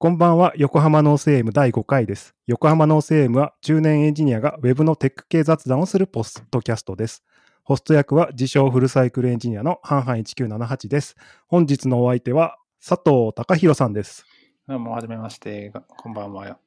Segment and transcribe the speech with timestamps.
[0.00, 2.36] こんばんは、横浜ノース AM 第5回です。
[2.46, 7.24] 横浜ノース AM は10年エンジニアが Web のテック系雑談をするポッドキャストです。
[7.64, 11.16] ホスト役は自称フルサイクルエンジニアのハンハン1978です。
[11.48, 14.24] 本日のお相手は佐藤隆弘さんです。
[14.68, 15.70] どうも、はじめまして。
[15.70, 16.58] がこんばんは。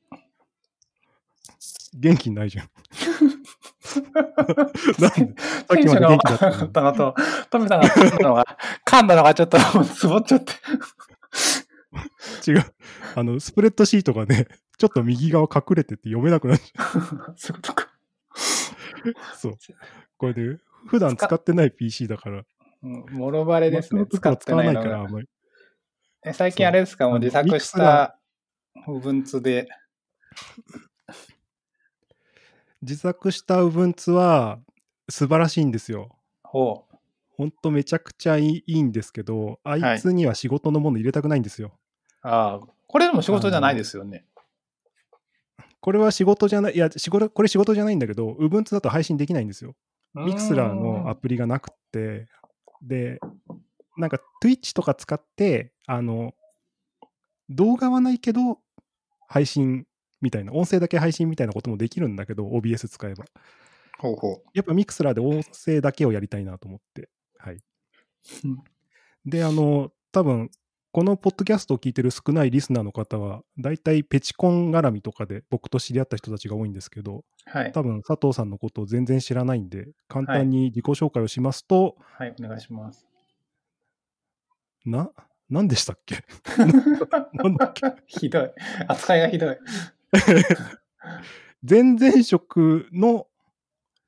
[1.93, 2.69] 元気ないじゃん。
[4.99, 5.41] なんで？
[5.41, 7.15] さっきまで元気だったのと、
[7.49, 9.57] トミさんが噛んだのが、噛んだのがちょっと
[9.87, 10.51] つぼっちゃって。
[11.91, 11.99] に
[12.55, 12.63] 違う。
[13.15, 16.83] あの、スプレッドシートがね、ちょっと右側隠れてて読めなくなっちゃ
[17.37, 17.87] そういうことか。
[19.05, 19.37] う。
[19.37, 19.57] そう。
[20.17, 22.43] これで、普段使ってない PC だから、
[22.83, 24.05] うんもろバレですね。
[24.07, 25.11] 使ってないいから、あん。
[25.11, 25.29] まり。
[26.25, 27.07] え最近あれですか？
[27.09, 28.19] もう自作した
[28.87, 29.67] Ubuntu で。
[32.81, 34.59] 自作した Ubuntu は
[35.09, 36.09] 素晴らしいんですよ。
[36.43, 36.95] ほう。
[37.37, 41.77] ほんとめちゃくちゃいいいいんですけど、あいつには仕事のもの入れたくないんですよ。
[42.21, 44.25] ああ、これでも仕事じゃないですよね。
[45.79, 49.75] これは仕事じゃない、いや、仕事これ仕事じゃないんだけど、Ubuntu だと配信できないんですよ。
[50.13, 52.27] ミクスラーのアプリがなくって、
[52.81, 53.19] で、
[53.97, 56.33] なんか Twitch とか使って、あの、
[57.49, 58.59] 動画はないけど、
[59.27, 59.85] 配信
[60.21, 63.25] みたいな、音声だけ配信みたいなこともできるんだけど、OBS 使えば。
[63.99, 67.09] ほうほやっぱミクスラーで音声だけをやりたいなと思って。
[67.37, 67.55] はい。
[67.55, 67.59] う
[68.47, 68.63] ん
[69.25, 70.49] で、あの、多分、
[70.91, 77.23] このポッドキャストを聞いてる少ないリスナーの方は、大体ペチコン絡みとかで僕と知り合った人たちが多いんですけど、う。
[77.45, 77.71] はい。
[77.71, 83.07] 多分佐藤さんのことを全然知らないんで、簡単に自己紹介をしますと、はい、お願いします。
[84.85, 85.09] な、
[85.49, 86.25] 何でしたっけ？
[87.33, 87.83] なんだっけ？
[88.07, 88.51] ひどい。
[88.89, 89.57] 扱いがひどい。
[91.67, 93.27] 前々職の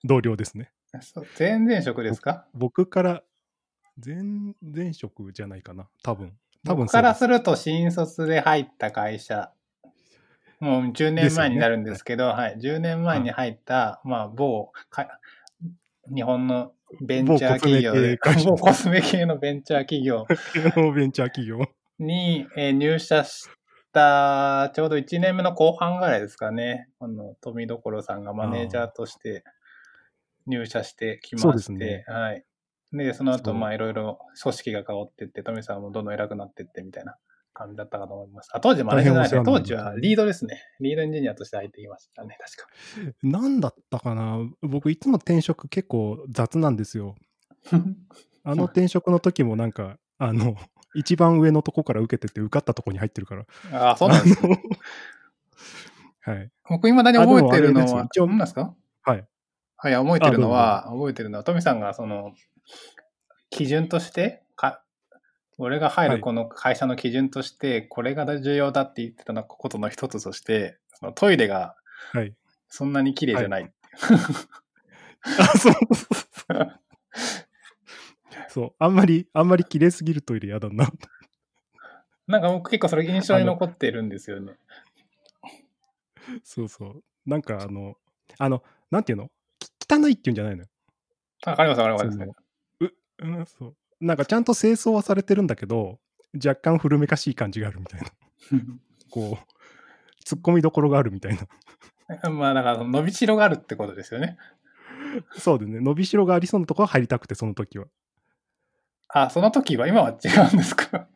[0.03, 0.72] 同僚ですね。
[1.00, 2.45] そう前々職ですか？
[2.53, 3.23] 僕から、
[4.06, 5.88] 前々職じゃないかな。
[6.03, 6.34] 多分。
[6.66, 9.51] 多分僕からすると新卒で入った会社、
[10.59, 15.19] もう10年前になるんですけど、はい、10年前に入った、まあ、某か、
[16.13, 20.25] 日本のベンチャー企業で、某 某コスメ系のベンチャー企業。
[20.96, 21.59] ベンチャー企業。
[22.00, 23.50] に、えー入社し
[23.91, 29.44] た、ちょうど1年目の後半ぐらいですかね、あの、富所さんがマネージャーとして
[30.47, 32.06] 入社してきまして、ね。
[32.07, 32.45] はい。
[32.94, 37.18] で、その後、まあ、いろいろ組織が変わってって、富さんもどんどん偉くなってってみたいな
[37.54, 38.50] 感じだったかと思います。
[38.54, 39.59] あ、当時マネージャーじゃないね。
[39.59, 40.62] 当時はリードですね。
[40.80, 43.16] リードエンジニアとして入ってきましたね、確か。
[43.24, 44.40] 何だったかな？
[44.62, 47.16] 僕いつも転職結構雑なんですよ。
[48.46, 50.56] あの転職の時もなんか、あの、
[50.96, 53.46] 一番上のとこから受けてて受かったとこに入ってるから。
[53.72, 54.62] ああ、そうなんですね。
[56.25, 56.52] あの はい。
[56.70, 58.75] 僕、未だに覚えてるのは一応何ですか？
[59.04, 59.28] はい。
[59.78, 62.34] はい、覚えてるのは、覚えてるのは、トミさんがその、
[63.50, 64.84] 基準として、か、
[65.57, 71.75] 俺が入はいるこの会社の基準として、これが重要だって言ってたのことの一つとして、そのトイレが
[72.12, 72.34] はい。
[72.69, 73.72] そんなに綺麗じゃない。
[75.40, 75.74] あ、そう。
[78.50, 78.74] そう。
[78.80, 80.91] あんまり、あんまり綺麗すぎるトイレ嫌だな。
[82.25, 84.53] なんか僕結構それ印象に残ってるんですよね。
[86.44, 87.03] そうそう。
[87.25, 87.95] なんかあの、
[88.38, 89.30] あの、なんていうの？
[89.59, 90.69] き汚いっていうんじゃないのよ。
[91.45, 92.43] わかりますわかります。
[93.23, 93.75] う、うん、そう。
[94.01, 96.00] なんかちゃんと清掃はされてるんだけど、
[96.35, 98.07] 若干古めかしい感じがあるみたいな。
[99.09, 101.47] こう、突っ込みどころがあるみたいな。
[102.29, 104.38] まあだから伸びしろがあるってことですよね。
[105.38, 105.79] そうですね。
[105.79, 107.85] 伸びしろがありそうなところは入りたくて、その時は。
[109.09, 111.07] あ、その時は今は違うんですか？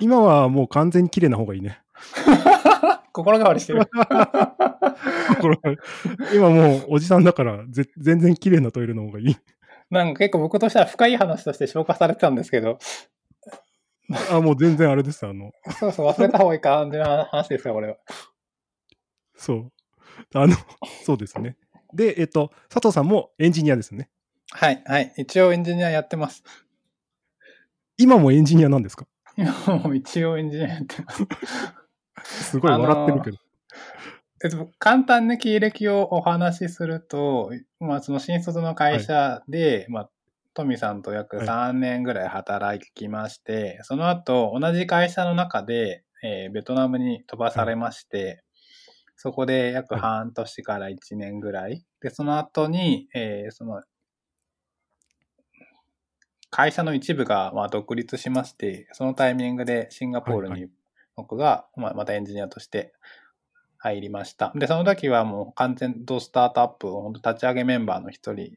[0.00, 1.80] 今はもう完全に綺麗な方がいいね。
[3.12, 3.86] 心変わりしてる。
[5.40, 5.58] これ
[6.34, 9.36] 今もうおじさんだからぜ全然綺麗なトイレの方がいい。
[9.90, 12.78] なんか結構僕としては深い話として消化されてたんですけど、
[14.30, 15.26] あ、もう全然あれです。
[15.26, 17.96] あの、そうそう忘れた方がいい感じな話ですよ、これは。
[19.36, 19.72] そう。
[20.34, 20.56] あの、
[21.04, 21.56] そうですね。
[21.92, 24.10] で、えっと、佐藤さんもエンジニアですね。
[24.50, 25.12] はい、はい。
[25.16, 26.42] 一応エンジニアやってます。
[27.98, 29.06] 今もエンジニアなんですか？
[29.36, 31.26] 今も一応エンジニアやってます。
[32.50, 33.38] すごい笑ってるけど。
[34.46, 37.50] えっと、簡単な経歴をお話しすると、
[37.80, 40.10] まあ、その新卒の会社で、まあ、
[40.54, 41.46] トミさんと約はい。
[41.46, 48.44] 3年ぐらい働きまして、その後、同じ会社の中で、えーベトナムに飛ばされまして、
[49.16, 50.00] そこで約はい。
[50.00, 51.84] 半年から1年ぐらい。
[52.00, 53.82] で、その後に、えーその、
[56.50, 60.68] 会社の一部がまあ独立しまして、そのタイミングでシンガポールはいに
[61.16, 62.92] 僕がまあまたエンジニアとして
[63.86, 64.52] 入りました。
[64.56, 68.54] で、その時はもう完全とスタートアップ、本当立ち上げメンバーの一人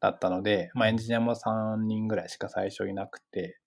[0.00, 3.58] だったので、まあエンジニアも3人ぐらいしか最初いなくて、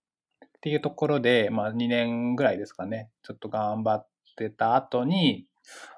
[0.46, 4.08] っていうところで、まあ2年ぐらいですかね、ちょっと頑張っ
[4.38, 5.46] てた後に、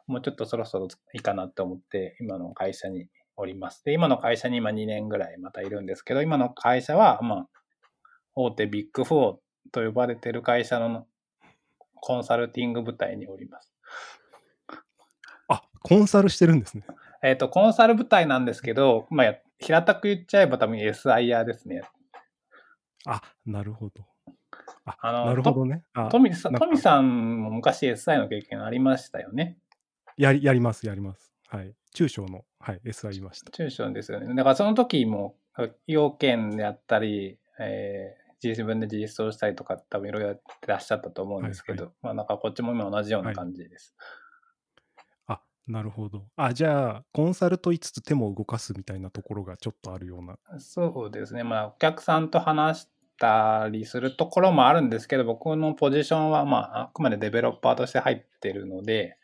[0.07, 3.83] もうちょっとそろそろいいかなって思って、今の会社におります。
[3.85, 7.47] で、今の会社に今2年ぐらいまたいるんですけど、今の会社は、まあ、
[8.33, 9.38] 大手ビッグ4
[9.71, 11.05] と呼ばれてる会社の
[11.95, 13.76] コンサルティング部隊におります。
[15.77, 16.83] あ、コンサルしてるんですね。
[17.24, 21.81] えっ、ー、と、コンサル部隊なんですけど、まあ、平たく言っちゃえば多分 SIR ですね。
[23.06, 24.06] あ、なるほど。
[24.85, 25.83] あ、あのなるほどね。
[26.09, 29.57] トミさんも昔 SI の経験ありましたよね。
[30.18, 31.33] やり、やります、やります。
[31.47, 31.74] はい。
[31.94, 33.51] 中小の、はい、SI いました。
[33.51, 34.33] 中小ですよね。
[34.35, 35.35] だからその時も、
[35.88, 43.95] 要件であったり、えー、自分で実装したりとか多分いろいろやってらっしゃったと思うんですけど、はいはい、まあなんかこっちも今同じような感じです。
[43.97, 44.26] はい、あ、
[45.67, 46.25] なるほど。
[46.35, 50.37] あ、じゃあ、コンサルと言いつつ手も動かすみたいなところがちょっとあるような。
[50.59, 51.43] そうですね。
[51.43, 52.87] まあお客さんと話し
[53.19, 59.17] たりするところもあるんですけど、僕のポジションはまああくまでデベロッパーとして入ってるので、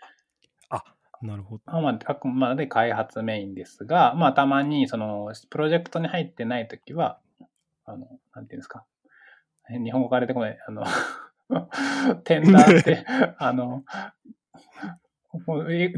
[1.24, 1.82] なるほど。
[1.82, 7.18] まあ、あくまで開発メインですが、まあ、たまに、その、プロジェクトに入ってないときは、
[7.86, 8.84] あの、なんていうんですか。
[9.70, 10.84] 日本語から出てこない、あの
[12.26, 13.06] テンダーって、
[13.40, 13.86] あの、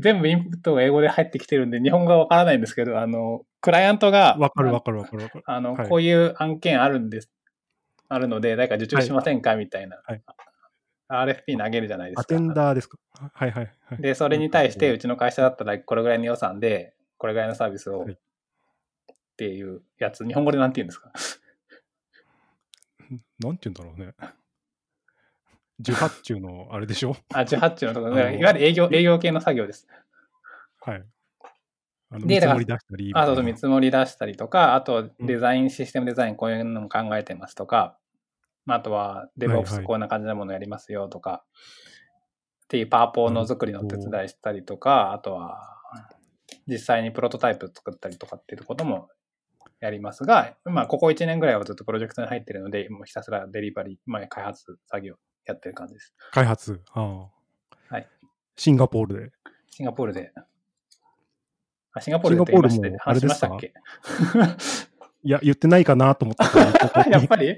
[0.02, 5.44] 全部インプットが英語で入ってきてるんで、日本語がわからないんですけど、あの、クライアントが、わかるわかるわかるわかる。
[5.46, 7.30] あの、はい、こういう案件あるんです、
[8.08, 10.02] あるので、誰か受注しませんか、はい、みたいな。
[10.06, 10.24] はい、
[11.10, 12.22] RFP 投げるじじゃないですか。
[12.22, 12.98] アテンダーですか？
[13.34, 14.02] はいはい、はい。
[14.02, 18.08] で、それに対して、うちの会社だったら、これぐらいの予算で、これぐらいのサービスを、っ
[19.38, 21.12] ていうやつ、日本語でなんて言うんですか？
[23.40, 24.14] なんて言うんだろうね。
[25.80, 27.16] 受発注のあれでしょ？
[27.33, 29.88] あ、受発注のところ、いわゆる営業、営業系の作業です。
[30.81, 31.04] はい。
[32.12, 33.12] あの見積もり出したり。
[33.13, 37.98] あと見積もり出したりとか、あとデザイン、システムデザインこういうのも考えてますとか、
[38.66, 41.44] まあ、あとは DevOps こんな感じのものやりますよとか、
[42.63, 45.78] っていうパワポの作りの手伝いしたりとか、あとは
[46.68, 49.10] 実際にプロトタイプ作ったりとかっていうことも
[49.81, 56.13] やりますが、まあ、ここ1年ぐらいはずっとプロジェクトに入ってるので、もうひたすらデリバリー、まあ、開発作業やってる感じです。
[56.31, 57.95] 開発ああ。
[57.95, 58.07] はい。
[58.56, 59.31] シンガポールで。
[59.69, 60.31] シンガポールで。
[61.94, 63.74] あシンガポールで話しましたっけ？
[65.24, 66.45] いや、言ってないかなと思った
[67.09, 67.57] やっぱり？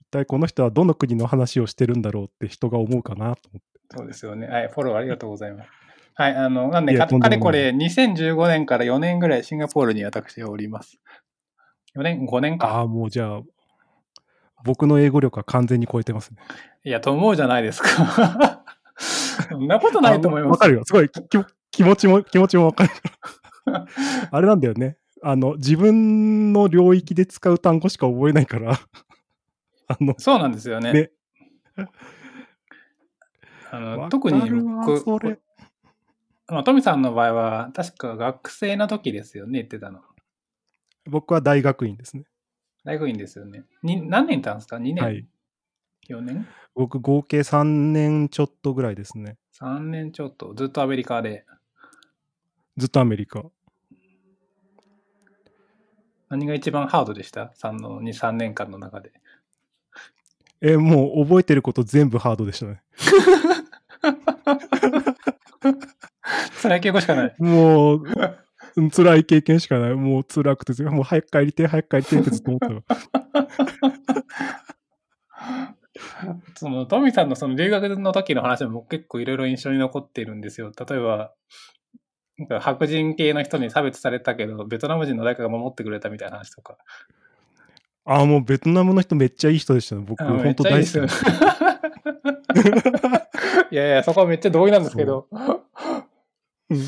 [0.00, 3.96] 一体この人はどの国の話をしてるんだろうって人が思うかなと思って。
[3.96, 4.46] そうですよね。
[4.46, 5.70] はい、フォローありがとうございます。
[6.14, 11.00] はい、あの、なんで、かれこれ2015年から4年ぐらいシンガポールに私はおります。
[11.96, 12.68] 4年 ?5 年か。
[12.68, 13.40] ああ、もうじゃあ、
[14.64, 16.38] 僕の英語力は完全に超えてますね。
[16.84, 18.62] いや、と思うじゃないですか。
[19.48, 20.50] そんなことないと思います。
[20.52, 20.84] わかるよ。
[20.84, 21.10] すごい
[21.70, 22.90] 気持ちも、気持ちもわかる。
[24.30, 24.96] あれなんだよね。
[25.22, 28.80] あの、自分の領域で使う単語しか覚えないから
[29.88, 30.92] あの、そうなんですよね。
[30.92, 31.10] ね
[33.72, 34.64] あの特に僕、
[36.48, 40.00] まあ、トミさんの場合は、確か学生の時ですよね、言ってたの。
[41.06, 42.24] 僕は大学院ですね。
[42.84, 43.64] 大学院ですよね。
[43.82, 45.26] に何年いたんですか ?2 年、はい、
[46.08, 46.46] ?4 年？
[46.74, 49.36] 僕、合計3年ちょっとぐらいですね。
[49.60, 50.54] 3年ちょっと。
[50.54, 51.44] ずっとアメリカで。
[52.76, 53.44] ずっとアメリカ。
[56.30, 59.12] 何が一番ハードでした ?3 の2、3年間の中で。
[60.62, 62.82] えもう覚えてること全部ハードでしたね。
[66.62, 67.34] 辛い経験しかない。
[67.38, 68.04] もう、
[68.92, 69.94] 辛い経験しかない。
[69.94, 72.96] もう辛くて、もう早く帰りて、早く帰りてってずっと思った
[76.56, 80.72] そのトミさんのその留学の時の話も結構いろいろ印象に残っているんですよ。
[80.76, 81.32] 例えば、
[82.38, 86.76] なんか白人系の人に差別されたけど、ベトナム人の誰かが守ってくれたみたいな話とか。
[88.04, 90.04] ああ、もうベトナムの人めっちゃいい人でしたね。
[90.06, 90.94] 僕、本当大好き。
[93.70, 95.28] いやいや、そこはめっちゃ同意なんですけど。
[96.70, 96.78] うん、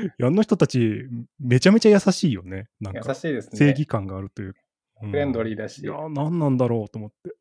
[0.22, 1.06] あの人たち、
[1.38, 2.68] めちゃめちゃ優しいよね。
[2.80, 3.58] なんか優しいですね。
[3.58, 4.54] 正義感があるという。
[5.00, 5.82] フレンドリーだし。
[5.82, 7.34] いや、何なんだろうと思って。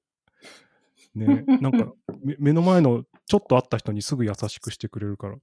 [1.15, 1.93] ね、なんか
[2.39, 5.37] 目の前のちょっと会った人にすぐ優しくしてくれるから。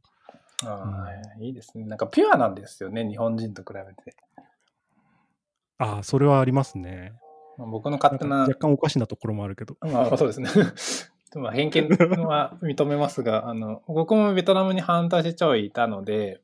[0.65, 1.85] ああ、いいですね。
[1.85, 4.17] なんかピュアなんですよね、日本人と比べて。
[5.79, 7.15] ああ、それはありますね。
[7.57, 8.41] まあ、僕の勝手な。
[8.41, 9.77] 若干おかしなところもあるけど。
[9.87, 10.49] まあ、そうですね。
[11.37, 11.89] まあ偏見
[12.27, 16.41] は認めますが、あの、僕もベトナムに半年ちょいいたので、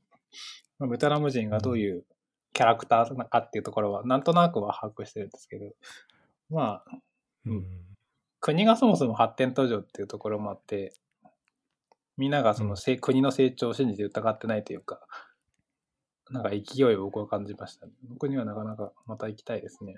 [0.81, 2.05] ベトナム人がどういう
[2.53, 5.73] キャラクターなのかっていうところは、なんとなくは把握してるんですけど、
[6.51, 6.99] まあ、
[7.47, 7.65] うん、
[8.41, 10.93] 国がそもそも発展途上っていうところもあって、
[12.17, 15.01] みんながその、うん、国の成長を信じて疑ってないというか、
[16.31, 17.93] なんか勢いを僕は感じました、ね。
[18.09, 19.97] 僕にはなかなかまた行きたいですね。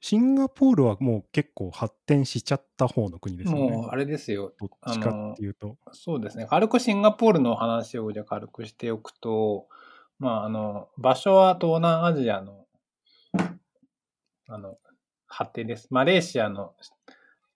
[0.00, 3.70] シンガポールはもう結構発展しちゃった方の国ですよね。
[3.70, 4.52] もう、あれですよ。
[4.60, 5.78] どっちかっていうと。
[5.92, 6.46] そうですね。
[6.46, 9.66] 軽くシンガポールの話をじゃあ軽くしておくと、
[10.18, 12.66] まあ、あの、場所は東南アジアの、
[14.48, 14.76] あの、
[15.26, 15.88] 発展です。
[15.90, 16.74] マレーシアの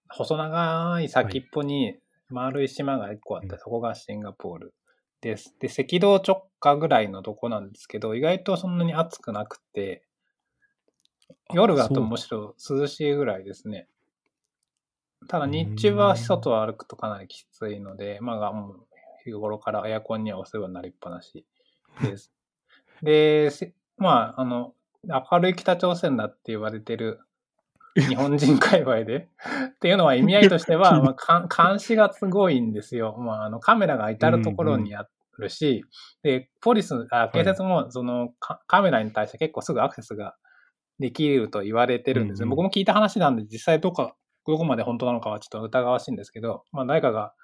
[0.08, 4.74] 細長い先っぽに丸い島が1個あって、そこがシンガポール
[5.20, 5.54] です。
[5.60, 10.02] で、赤道直下ぐらいのとこなんですけど、意外とそんなに暑くなくて、
[11.52, 13.88] 夜だとむしろ涼しいぐらいですね。
[15.28, 18.86] ただ日中は外を歩くとかなりきついので、まあもう
[19.24, 21.44] 日頃からエアコンにはお世話になりっぱなし
[22.02, 22.32] です。
[23.02, 23.50] で、
[23.96, 27.20] まあ、あの、明るい北朝鮮だって言われてる
[27.96, 29.28] 日本人界隈で。
[29.74, 33.16] っていうのは意味合いとしては、 まあ、監視がすごいんですよ。
[33.18, 35.06] まあ、あのカメラが至るところにあ
[35.38, 35.84] るし、
[36.24, 40.36] うんうん、で、ポリス、あ警察もその、はい、カメラに対して結構すぐアクセスが
[41.00, 42.44] できると言われてるんですね。
[42.44, 44.12] うんうん、僕も聞いた話なんで、実際どこ
[44.46, 47.34] どこまで本当なのかはちょっと疑わしいんですけど、まあ、誰かが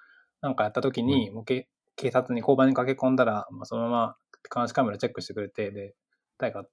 [0.40, 1.66] なんかやった時に、もう警
[2.10, 4.16] 察に交番に駆け込んだら、まあ、そのまま
[4.54, 5.94] 監視カメラチェックしてくれて、で、
[6.38, 6.64] 誰か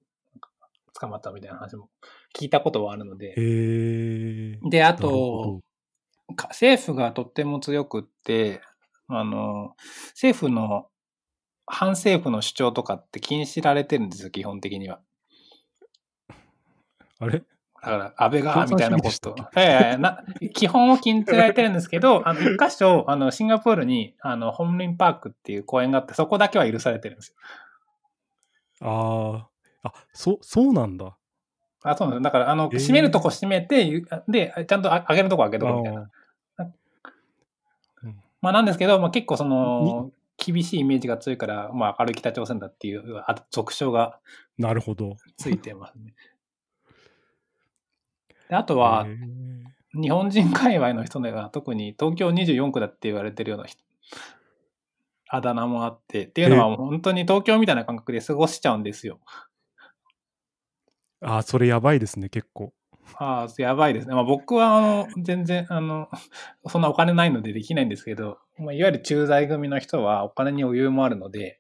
[0.99, 1.89] 捕まったみたいな話も
[2.35, 3.35] 聞いたことはあるので。
[4.69, 5.61] で、あと、
[6.49, 8.61] 政府がとっても強くって、
[9.07, 9.75] あの、
[10.09, 10.87] 政府の、
[11.65, 14.99] 反政府の主張とかって禁止られてるんですよ、基本的には。
[17.24, 17.39] あれ？
[17.39, 19.36] だから、安倍が、みたいなこと。
[19.56, 27.36] いやいやな、基本を禁じられてるんですけど、あの、一箇所、あの、シンガポールに、あの、ホンリンパークっていう公園があって、そこだけは許されてるんです
[28.82, 28.88] よ。
[28.88, 29.50] あ
[29.84, 31.18] あ、あ、そ、そうなんだ。
[31.84, 32.30] あ、そうなんだ。
[32.30, 36.10] だから、あの、閉めるとこ閉めて、で、ちゃんと開けるとこ開けとこみたいな。
[38.39, 43.03] まあ、なんですけど、まあ、結構その、厳しいイメージが強いから、まあ、明るい北朝鮮だっていう、
[43.51, 44.20] 俗称が、
[44.58, 45.15] なるほど。
[45.38, 46.13] ついてますね。
[48.53, 49.07] であとは、
[50.00, 53.81] 日本人界隈の人が特に東京24区だって言われてるような人、
[55.27, 59.19] あだ名もあって、っていうのは本当に東京みたいな感覚で過ごしちゃうんですよ。
[61.22, 62.74] ああ、それやばいですね、結構。
[63.15, 64.13] ああ、やばいですね。
[64.13, 66.07] まあ、僕は、あの、全然、あの、
[66.69, 71.60] そんなお金ないのでできないんですけど、まあ、いわゆる駐在組の人はお金に余裕もあるので、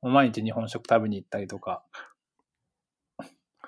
[0.00, 1.84] 毎日日本食食べに行ったりとか、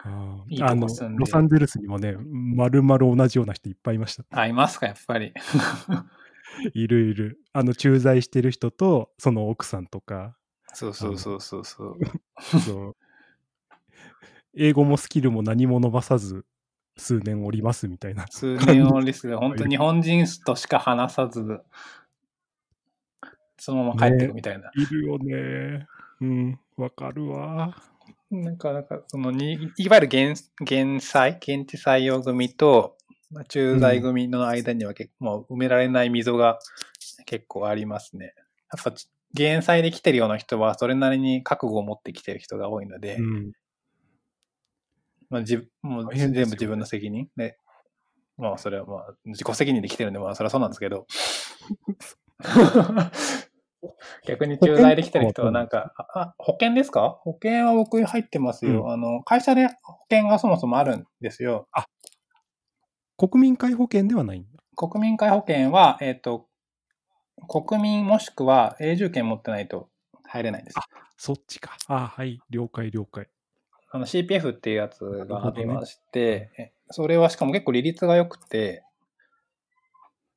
[0.05, 0.87] あいいあの
[1.17, 4.25] ロサンゼルスにもね、まるまる同じような人いっぱいいました。
[4.31, 5.33] あ、いますか、やっぱり。
[6.75, 7.41] いるいる。
[7.53, 10.37] あの、駐在してる人と、その奥さんとか。
[10.75, 11.99] そうそうそうそうそう。
[12.61, 12.97] そう
[14.55, 16.45] 英語もスキルも何も伸ばさず、
[16.97, 18.27] 数年おりますみたいな。
[18.29, 21.61] 数年おりす本当日本人としか話さず、
[23.57, 24.65] そのまま帰ってくみたいな。
[24.65, 25.87] ね、いるよね。
[26.21, 27.77] うん、わかるわ。
[28.31, 32.97] なんか、なんか、そのに、いわゆる減、減災、現地採用組と、
[33.49, 36.59] 駐在組の間には結構、もう埋められない溝が
[37.27, 38.35] 結構ありますね。
[38.73, 38.95] やっぱ、
[39.35, 43.53] 減災で来てるような人は、それなりに覚悟を持ってきてる人が多いので、うん、
[45.31, 47.29] まあ、じもう全部自分の責任。
[47.37, 47.59] で、
[48.39, 51.07] まあそれはまあ自己責任で来てるんで、まあそれはそうなんですけど、
[54.27, 57.21] 逆に駐在できてる人はなんか、あ、保険ですか？
[57.23, 61.69] 保険は僕入ってますよ、うん、あの、会社で保険がそもそもあるんですよ。
[61.73, 61.87] あ、
[63.17, 64.49] 国民皆保険ではないんだ。
[64.77, 66.49] 国民皆保険は、えっ、ー、と、
[67.49, 69.89] 国民もしくは永住権持ってないと
[70.25, 70.79] 入れないんです。
[70.79, 70.83] あ、
[71.17, 71.77] そっちか。
[71.87, 73.29] あ、はい、了解了解。
[73.91, 78.85] あの CPF っていうやつがありまして、ね、それはしかも結構利率が良くて、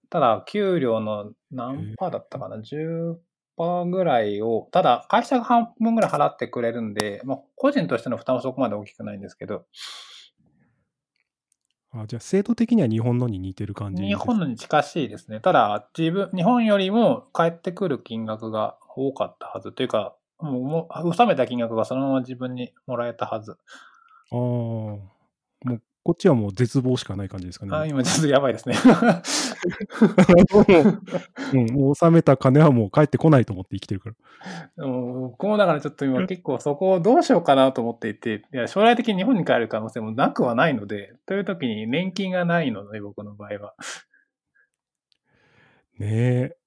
[0.09, 3.15] ただ、給料の何パーだったかな ?10
[3.61, 9.65] パーぐらいを、ただ、会社が半分ぐらい払ってくれるんで、まあ、個人としての負担はそこまで大きくないんですけど。
[11.91, 15.41] あじゃあ、制度的には日本のに似てる感じ日本のに近しいですね。
[15.41, 19.71] ただ、自分、日本よりも返ってくる金額が多かったはず。
[19.73, 23.51] というか、もう、納めた金額がそのまま自分にもらえたはず。
[24.31, 25.05] ああ、も
[25.65, 27.75] う、こっちはもう絶望しかない感じですかね。
[27.75, 28.75] あ今、ちょっとやばいですね。
[31.53, 34.87] うん、もう納めた金はもう返ってこないと思って生きてるから。
[34.87, 43.75] 僕もだからちょっと今結構そこをどうしようかなと思っていて、いや将来的に日本に帰る可能性もなくはないので、という時に年金がないので、僕の場合は。
[45.99, 46.57] ねえ。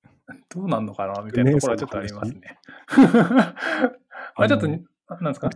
[0.48, 2.40] どうなんのかなみたいなところはちょっとありますね。
[2.40, 2.58] ね
[4.36, 5.50] あれちょっと、なんですか？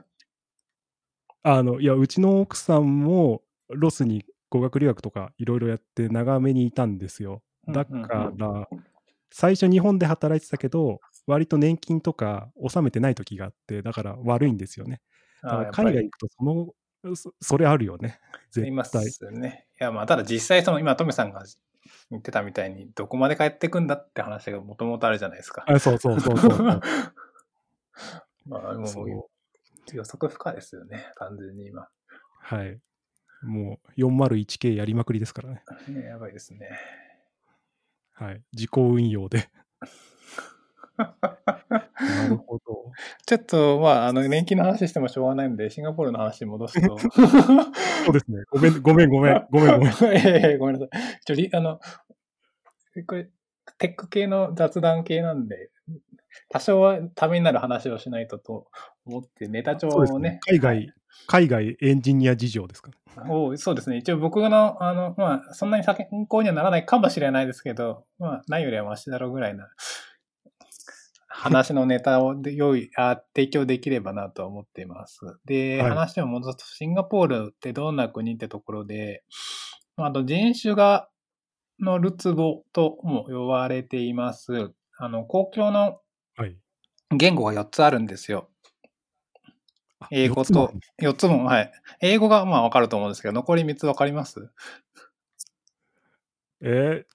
[1.45, 7.43] あの、いや、うちの奥さんもロスに語学留学とかいろいろやって長めにいたんですよ。
[7.69, 8.69] だから、
[9.31, 15.01] 最初日本で働いてたけど、割と年金とか納めてない時があって、だから悪いんですよね。
[15.43, 16.69] だから海外行くとその
[17.15, 18.19] そそれあるよね。
[18.57, 19.11] いま絶対。
[19.11, 19.67] すね。
[19.81, 21.45] いや、まあ、ただ実際、その今、トメさんが
[22.11, 25.65] 言ってたみたいに、どこまで帰ってくんだって話がもともとあるじゃないですか。
[25.69, 26.59] あそうそうそうそう。
[28.47, 31.89] まあ、もう予測不可ですよね、完全に今。
[32.41, 32.81] はい。
[33.43, 35.63] もう 401K やりまくりですからね。
[35.89, 36.71] ねやばいですね。
[38.15, 38.43] はい。
[38.53, 39.49] 自己運用で。
[40.99, 42.93] なるほど。
[43.27, 46.99] ちょっと、まあ、あの、年金の話してもしょうがないので、シンガポールの話に戻すと。
[46.99, 48.43] そうですね。
[48.51, 49.93] ごめん、ごめん、ごめん、ごめん、ごめん。
[50.19, 51.21] いやいやごめんなさい。
[51.25, 51.81] ちょりあの、
[53.07, 53.29] これ、
[53.79, 55.71] テック系の雑談系なんで、
[56.49, 58.67] 多少はためになる話をしないとと
[59.07, 60.41] 思って、ネタ帳をねね。。
[60.49, 60.93] 海外、
[61.27, 63.31] 海外エンジニア事情ですから。
[63.31, 63.97] をそうですね。
[63.97, 65.97] 一応僕の、あの、まあ、そんなに参
[66.27, 69.69] 考にはならないかもしれないですけど、まあ、ないよりはマシだろうぐらいな
[71.39, 75.21] 話のネタをで用意あ、提供できればなとは思っています。
[75.45, 79.23] で、はい話を戻すと、シンガポールってどんな国ってところで、
[79.97, 81.09] まああと人種が、
[81.81, 84.73] のるつぼとも呼ばれています。
[84.99, 86.01] あの、公共の
[86.37, 86.57] はい。
[87.17, 88.51] 言語が4つあるんですよ。
[90.01, 91.73] あ英語とる、4つも、はい。
[92.01, 94.51] 英語がまあわかると思うんですけど、残り3つわかります？
[96.61, 97.09] えー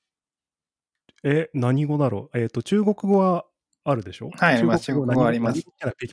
[1.26, 2.38] え、何語だろう？
[2.40, 3.46] えっ、と、中国語は
[3.86, 4.30] あるでしょ？
[4.32, 5.62] はいまあ中国語何あります。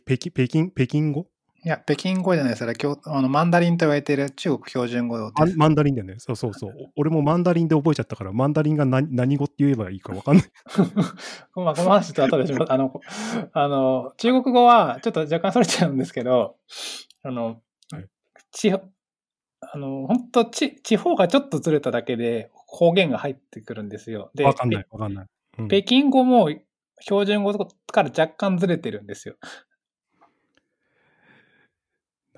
[0.06, 1.26] 北京、北京語？
[1.62, 2.60] いや、北京語じゃないです。
[2.60, 5.58] それは今日あのマンダリンと言われている中国標準語です。
[5.58, 6.14] マンダリンだよね。
[6.18, 6.72] そうそうそう。
[6.96, 10.44] お俺もマンダリンで覚えちゃったから、マンダリンが何何語って言えばいいか分かんない。
[11.56, 12.72] まあ、この話と後でします。
[12.72, 13.00] あの、こ
[13.52, 16.56] あの、中国語はちょっと若干それちゃうんですけど、
[17.22, 17.60] あの、
[17.92, 18.06] はい
[18.52, 18.82] 地方、
[19.60, 24.30] あの、本当地、地方がちょっとずれただけで方言が入ってくるんですよ。
[24.34, 25.26] で、分かんない、分かんない。
[25.58, 26.48] うん北京語も
[27.00, 27.52] 標準語
[27.92, 29.36] から若干ずれてるんですよ。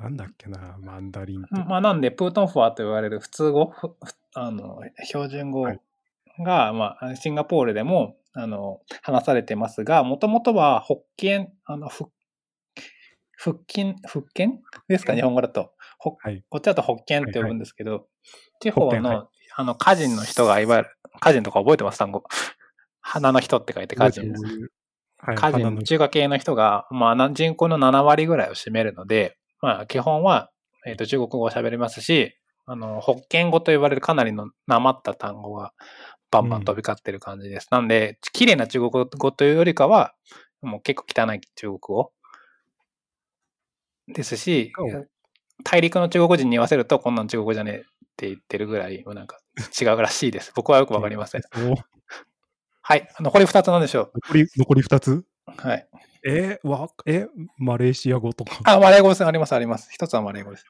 [0.02, 1.54] なんだっけな、マンダリンって。
[1.54, 3.72] まあ、なんで、プートンフォアと言われる普通語、
[4.34, 5.80] あの、標準語はい
[6.40, 12.06] が、まあ、シンガポールでも、あの、話されてますが、もともとは、福建、あの、ふ
[13.32, 15.72] 福建、福建ですか、日本語だと。
[15.98, 16.42] ほはい。
[16.48, 18.06] こっちだと福建って呼ぶんですけど、
[18.60, 21.98] 地福方の、建はあの、歌人の人が、いわゆる、歌人とか覚えてます？
[21.98, 22.24] 単語。
[23.00, 24.44] 花の人って書いて歌人です。
[25.18, 30.50] はい、人、中華系の人が、まあ、な人口の7割ぐらいを占めるので、まあ、基本は、
[30.86, 32.34] えっ、と、中国語を喋れますし、
[32.66, 35.72] あの、福建語と呼ばれるかなりのなまった単語が
[36.30, 37.68] バンバン飛び交ってる感じです。
[37.70, 40.14] なんで、綺麗な中国語というよりかは、
[40.60, 42.12] もう結構汚い中国語
[44.08, 45.08] ですしうん、
[45.64, 47.80] 大陸の中国人に言わせると、こんなん中国語じゃねえっ
[48.16, 49.38] て言ってるぐらい、なんか
[49.80, 50.52] 違うらしいです。
[50.54, 51.42] 僕はよくわかりません。
[52.80, 53.08] はい。
[53.20, 55.12] 残り2つなんでしょ残り、残り2つ？
[55.12, 55.24] う。
[55.56, 55.88] はい。
[56.24, 57.26] えーわ、え、
[57.58, 58.60] マレーシア語とか？
[58.64, 59.24] あ、マレー語です。
[59.24, 59.88] あります、あります。
[59.92, 60.66] 一つはマレー語です。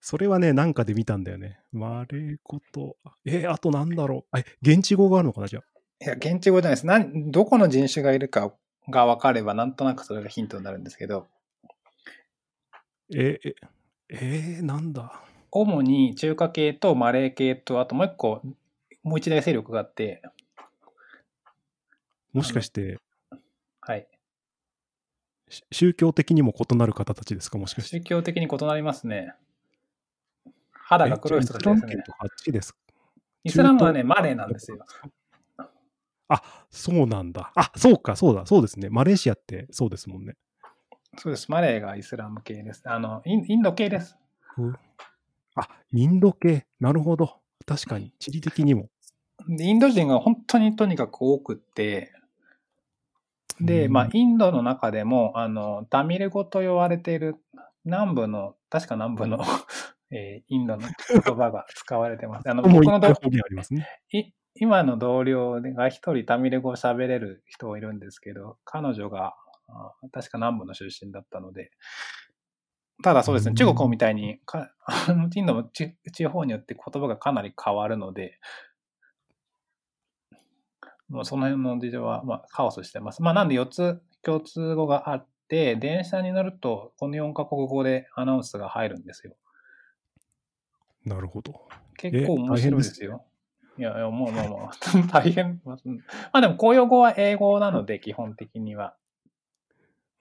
[0.00, 1.60] それはね、なんかで見たんだよね。
[1.72, 4.38] マレー語と、えーあとなんだろう。
[4.38, 6.04] え、現地語があるのかな、じゃあ？
[6.04, 6.86] いや、現地語じゃないです。
[6.86, 8.52] なんどこの人種がいるか
[8.90, 11.28] が分かれば、なんとなくそれがヒントになるんですけど、
[13.14, 13.54] えーえ、
[14.10, 15.22] えーなんだ？
[15.50, 18.42] 主に中華系とマレー系と、あともう一個、
[19.04, 20.22] もう一大勢力があって、
[22.32, 22.98] もしかして、
[23.84, 24.06] はい。
[25.48, 27.98] し宗教的にも異なる方たちですか、もしかして。
[27.98, 29.34] 宗教的に異なりますね。
[30.72, 31.96] 肌が黒い人たちですね
[32.52, 32.78] ですか？
[33.44, 34.78] イスラムはね、中マ東レーなんですよ。
[36.28, 37.52] あ、そうなんだ。
[37.56, 38.88] あ、そうか、そうだ、そうですね。
[38.88, 40.36] マレーシアってそうですもんね。
[41.18, 41.50] そうです。
[41.50, 42.82] マレーがイスラム系です。
[42.86, 44.16] あの、インインド系です。
[45.56, 46.66] あ、インド系。
[46.78, 47.40] なるほど。
[47.66, 48.88] 確かに、地理的にも。
[49.48, 52.14] でインド人が本当にとにかく多くって、
[53.64, 57.36] で、まあ、インドの中でも、あの、タミル語と呼ばれている
[57.84, 59.38] 南部の、確か南部の、
[60.10, 62.50] えーインドの言葉が使われてます。
[62.50, 63.88] あの、僕のど一回方言ありますね。
[64.12, 69.34] い今の同僚が一人タミル語を喋れる人がいるんですけど、彼女が、
[69.68, 71.70] あ確か南部の出身だったので、
[73.02, 78.38] ただそうですね、うん中国みたいにか、あのインドも地地方によって言葉がかなり変わるので、
[81.12, 83.22] もうその辺の事情は、まあ、カオスしてます。
[83.22, 89.36] まあ、なんで4つ共通語があって、電車に乗ると、この4カ国語でアナウンスが入るんですよ。
[91.04, 91.68] なるほど。
[91.98, 93.26] 結構面白いですえよ。
[93.76, 95.60] いやいや、もうもうもう、大変。
[95.64, 98.96] まあうんまあでも、公用語は英語なので、基本的には。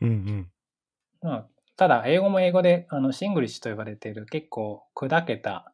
[0.02, 0.52] うんうん。
[1.22, 5.72] まあ、ただ、英語も英語で、あの、シングリッシュと呼ばれている、結構砕けた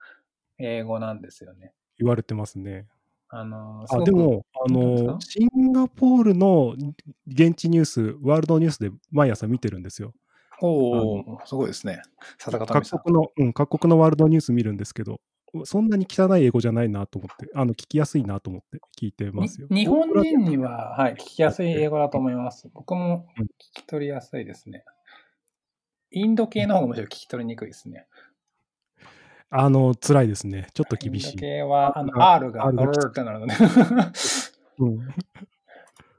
[0.59, 1.73] 英語なんですよね。
[1.97, 2.85] 言われてますね。
[3.29, 6.75] あの、すあでも、あの、シンガポールの
[7.27, 10.13] 現地ニュース、ワールドニュースで毎朝見てるんですよ。
[10.61, 12.01] おお、すごいですね。
[12.39, 15.19] 各国の、うん、各国のワールドニュース見るんですけど、
[15.65, 19.67] そんなに汚い英語じゃないなと思って、あの、聞きやすいなと思って聞いてますよ。
[19.69, 22.69] 日本人には、はい、聞きやすい英語だと思います。
[22.73, 24.83] 僕も聞き取りやすいですね。
[26.11, 28.07] インド系の方がむしろ聞き取りにくいですね。
[29.49, 30.67] あの、辛いですね。
[30.73, 31.37] ちょっと厳しい。
[31.37, 33.53] 系は、あの、R が、R ってなるので。
[34.79, 35.07] うん、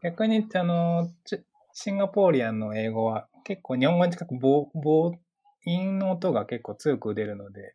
[0.02, 1.10] 逆に、あの、
[1.74, 5.12] シンガポーリアンの英語は結構日本語に近く棒、棒、
[5.66, 7.74] 音の音が結構強く出るので、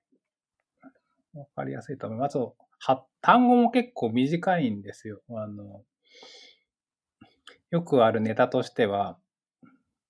[1.34, 2.38] わかりやすいと思います。
[2.38, 5.22] は、単語も結構短いんですよ。
[5.30, 5.84] あの、
[7.70, 9.18] よくあるネタとしては、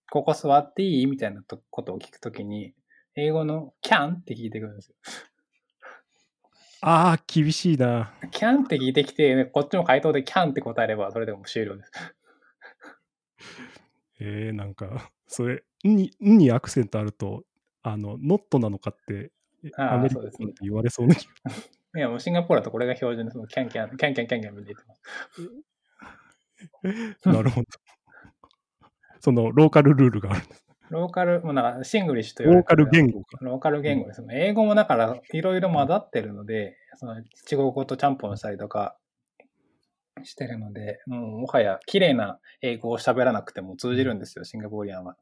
[0.10, 1.06] ここ座っていい？
[1.06, 2.74] みたいなことを聞くときに、
[3.16, 4.96] 英語の can って聞いてくるんですよ。
[6.86, 8.14] ああ、厳しいな。
[8.32, 11.92] can って聞いてきて、こっちも回答で can って答えれば、それでも終了です。
[14.20, 17.46] えー、なんか、それ、んに、んにアクセントあると、
[17.84, 19.32] あの、 not なのかって、
[19.78, 20.30] アメリカで
[20.62, 21.34] 言われそうな気が。
[21.96, 24.94] いや、もうシンガポールだとこれが標準で、その can can、can can can can 見てま
[27.24, 27.30] す。
[27.30, 27.68] なるほど。
[29.22, 30.63] その、ローカルルールがあるんです。
[30.94, 33.40] ローカル、もうなんかシングリッシュとローカル言語か。
[33.42, 34.24] ローカル言語です。
[34.32, 37.16] 英語もだからいろいろ混ざってるので、その
[37.48, 38.96] 中国語とちゃんぽんしたりとか
[40.24, 45.18] してるので、もうもはや綺麗な英語を喋らなくても通じるんですよ、 Singaporean は。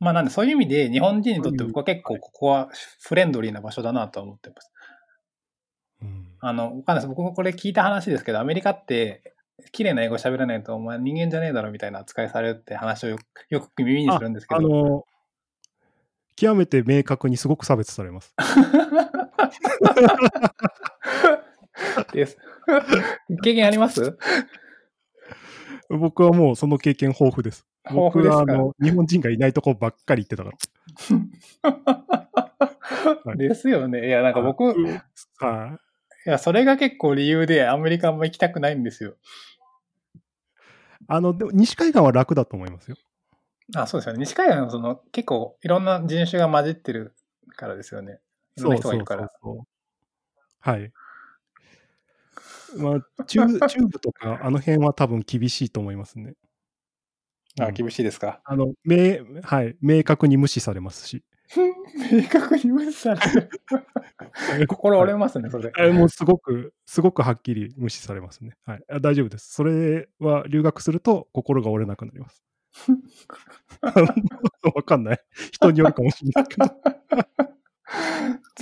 [0.00, 2.70] まあなんでそういう意味で日本人にとって僕は結構ここは
[3.02, 4.72] フレンドリーな場所だなと思ってます。
[6.00, 7.08] うん、あの、わかんないです。
[7.08, 9.34] 僕もこれ聞いた話ですけど、アメリカって
[9.72, 14.58] 綺麗な英語喋らないとお前人間じゃねえだろみたいな扱いされるって話をよよく耳にするんですけど。
[14.58, 15.04] あの、
[16.36, 18.34] 極めて明確にすごく差別されます。
[22.12, 22.36] です。
[23.42, 24.18] 経験あります？
[25.88, 27.64] 僕はもうその経験豊富です。
[27.88, 28.44] 豊富ですか？
[28.44, 30.50] 僕はあの日本人がいないとこばっかり行ってたか
[33.24, 33.36] ら。
[33.36, 34.06] ですよね。
[34.06, 35.85] いや、なんか僕、はい。
[36.26, 39.14] いや、それが結構理由でアメリカも行きたくないんですよ。
[41.06, 42.96] あの、でも西海岸は楽だと思いますよ。
[43.76, 44.18] あ、そうですよね。
[44.20, 47.14] 西海岸はその結構いろんな人種が混じってる
[47.56, 48.18] からですよね。
[48.56, 49.20] いろんな人がいるから。
[49.20, 49.66] そうそうそう
[50.58, 50.92] はい。
[52.76, 56.34] まあ、中 中部とか、あの辺は多分厳しいと思いますね。
[57.60, 58.40] あ、厳しいですか。
[58.44, 61.22] あの、明、はい、明確に無視されますし。
[62.12, 63.50] 明確に無視される。
[64.68, 65.72] 心折れますね、それ。
[65.78, 68.56] えもうすごく、すごくはっきり無視されますね。
[68.64, 68.84] はい。
[68.88, 69.52] あ大丈夫です。
[69.52, 72.42] それは留学すると心が折れなくなります。
[74.74, 75.20] わかんない。
[75.52, 76.66] 人によるかもしれないけど。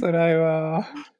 [0.01, 1.14] 辛いわあ。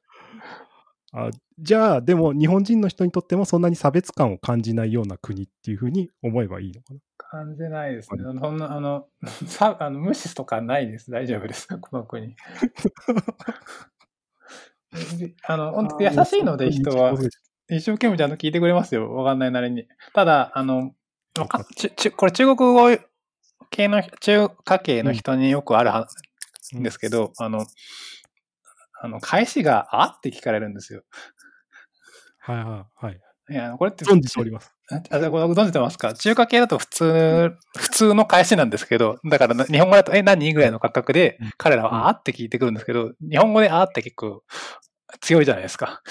[1.65, 6.99] じゃあ、でも日本人の人にとってもそんなに差別感を感じないような国っていうふうに思えばいいのかな？
[7.17, 8.23] 感じないですね。
[8.23, 9.07] そんな、あの、
[9.47, 11.09] さあの 無視とかないです。
[11.09, 11.67] 大丈夫です。
[11.67, 12.35] この国。
[15.47, 17.13] あの、本当優しいので人は、
[17.67, 19.11] 一生懸命ちゃんと聞いてくれますよ。
[19.15, 19.87] わかんないなりに。
[20.13, 20.93] ただ、あの、
[21.75, 22.95] ちちこれ中国語
[23.71, 26.07] 系の、中華系の人によくあるは
[26.77, 27.65] んですけど、あの、
[29.01, 31.03] あの、返しが、あって聞かれるんですよ。
[32.45, 33.19] はいはいはい。
[33.49, 34.05] いや、これって。
[34.05, 34.71] 存じております。
[34.91, 36.13] あ、これ存じてますか？
[36.13, 44.43] 中華系だと普通、普通の返しなんですけど、だから日本語だと、え、何ぐらいの感覚で、彼らはあって聞いてくるんですけど、日本語であって結構
[45.21, 46.01] 強いじゃないですか。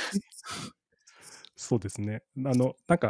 [1.56, 2.22] そうですね。
[2.38, 3.08] あの、なんか、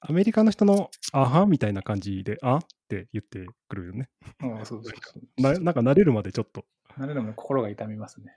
[0.00, 4.08] アメリカの人の、あはみたいな感じで、あって言ってくるよね。
[4.42, 6.64] うん、そうそうそうななんか慣れるまでちょっと。
[6.98, 8.34] 慣れるまで心が痛みますね。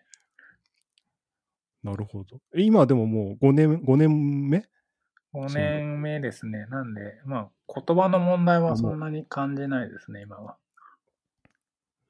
[1.87, 2.41] なるほど。
[2.53, 4.67] 今でももう5年、5年目
[5.33, 6.65] ?5 年目ですね。
[6.65, 10.57] なんで、まあ、言葉の問題はそんなに感じないですね、今は。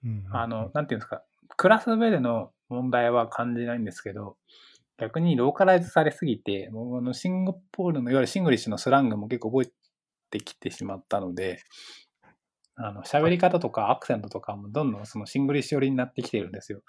[0.03, 1.21] うん、あの、なんていうんですか、
[1.57, 4.35] 暮らす上での問題は感じないんですけど、
[4.97, 9.71] 逆にローカライズされすぎて、もうあのシンガポールのいわゆるシングリッシュのスラングも結構覚え
[10.31, 11.59] てきてしまったので、
[12.75, 16.81] あの、喋り方とかアクセントとかもどんどんそのシングリッシュ寄りになってきてるんですよ。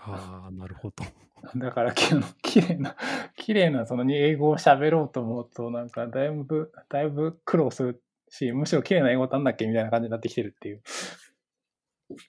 [0.00, 1.04] はあ、なるほど。
[1.56, 2.04] だから、き
[2.42, 2.96] 綺麗な、
[3.36, 10.82] 綺麗なその英語を喋ろうと思うと、なんかだいぶ、だいぶ苦労するし、むしろ綺麗な英語なんだっけみたいな感じになってきてるっていう。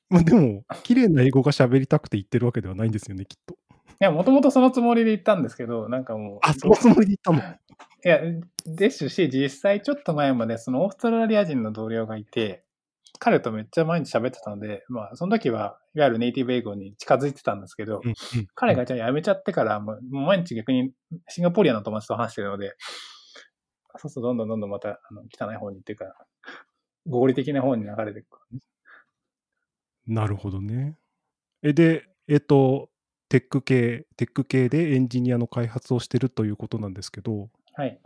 [0.09, 3.55] まあでも、綺麗な英語が喋りたくて言ってるわけではないんですよね、きっと。
[3.55, 3.57] い
[3.99, 6.39] や、もともとそのつもりで言ったんですけど、なんかもう。
[6.41, 7.39] あ、そのつもりで言ったの？
[8.03, 8.19] いや、
[8.65, 12.63] ですし、実際ちょっと前までそのオーストラリア人の同僚がいて、
[13.19, 18.01] 彼とめっちゃ毎日喋ってたので、まあ、その時はいわゆるネイティブ英語に近づいてたんですけど、
[18.55, 20.91] 彼がじゃあ辞めちゃってから、もう毎日逆に
[21.27, 22.75] シンガポリアの友達と話してるので、
[23.97, 26.15] そうするとどんどんどんどんまたあの汚い方に行ってるから、
[27.07, 28.39] 合理的な方に流れていく。
[30.07, 30.97] なるほどね。
[31.61, 32.89] え、で、えっと、
[33.29, 37.99] テック系、テック系でエンジニアの開発をしてるということなんですけど、はい。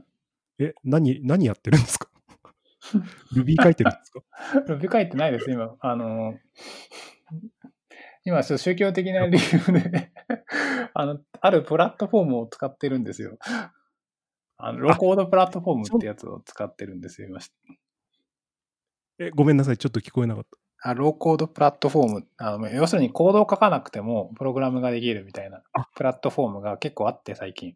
[0.60, 2.10] え、何、何やってるんですか？
[3.36, 4.22] ?Ruby 書いてるんですか？
[4.68, 5.76] Ruby 書いてないです、今。
[5.80, 6.36] あの、
[8.24, 10.12] 今、宗教的な理由で
[10.94, 13.38] あの、あるプラットフォームを使ってるんですよ。
[14.58, 17.40] あの、ローコードプラットフォームってやつを使ってるんですよ、今。
[19.20, 20.58] え、ごめんなさい、ちょっと聞こえなかった。
[20.90, 22.70] あローコードプラットフォームあの。
[22.70, 25.64] 要するにコードを書かなくてもプログラムができるみたいな
[25.96, 27.76] プラットフォームが結構あって最近。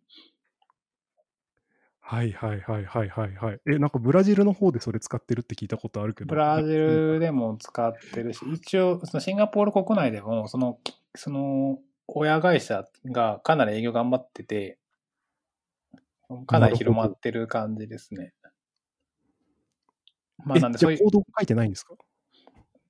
[2.10, 3.60] はいはいはいはいはいはい。
[3.67, 6.30] え、なんかブラジルの方でそれ使ってるって聞いたことあるけど。
[6.30, 10.80] ブラジルでも使ってるし、一応、そのシンガポール国内でも、その、
[11.13, 14.80] その、親会社がかなり営業頑張ってて、
[16.48, 18.34] かなり広まってる感じですね。
[20.43, 20.98] まあなんでそういう。
[20.98, 21.93] コード書いてないんですか？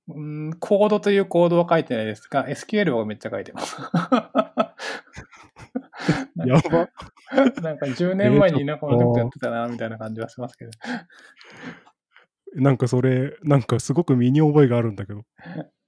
[0.07, 3.75] うん、コードというコードは書いてないですが、SQL はめっちゃ書いてます。
[6.45, 6.89] やば。
[7.61, 10.71] なんか10年前になんかこのことやってたな、みたいな感じはしますけど。
[12.55, 15.23] なんかそれ、なんかすごく身に覚えがあるんだけど。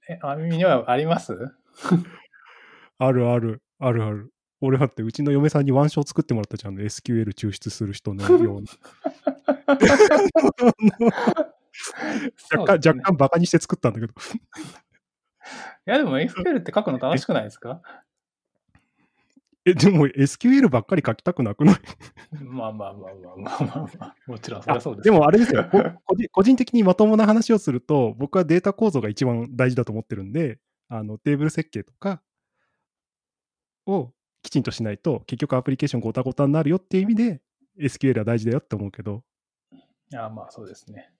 [0.08, 1.36] え、あ身にはあります？
[2.98, 4.30] あるある、あるある。
[4.60, 8.68] 俺だってうちの嫁さんにワンショー作ってもらったじゃん、SQL 抽出する人のように。
[12.52, 14.12] 若干、ね、若干バカにして作ったんだけど。
[14.12, 14.14] い
[15.86, 17.82] や、でも SQL って書くの楽しくないですか？
[19.64, 21.76] え、でも SQL ばっかり書きたくなくない？
[22.42, 25.04] まあまあまあまあまあまあ、まあ、もちろんそれはそうです。
[25.04, 25.68] でもあれですよ
[26.32, 32.22] 個人的にまともな話をすると、僕はデータ構造が一番大事だと思ってるんで、あのテーブル設計とか
[33.86, 37.40] をきちんとしないと、結局アプリケーションごたごたになるよっていう意味で、
[37.78, 39.22] SQL は大事だよって思うけど。
[39.72, 39.76] い
[40.10, 41.12] や、まあそうですね。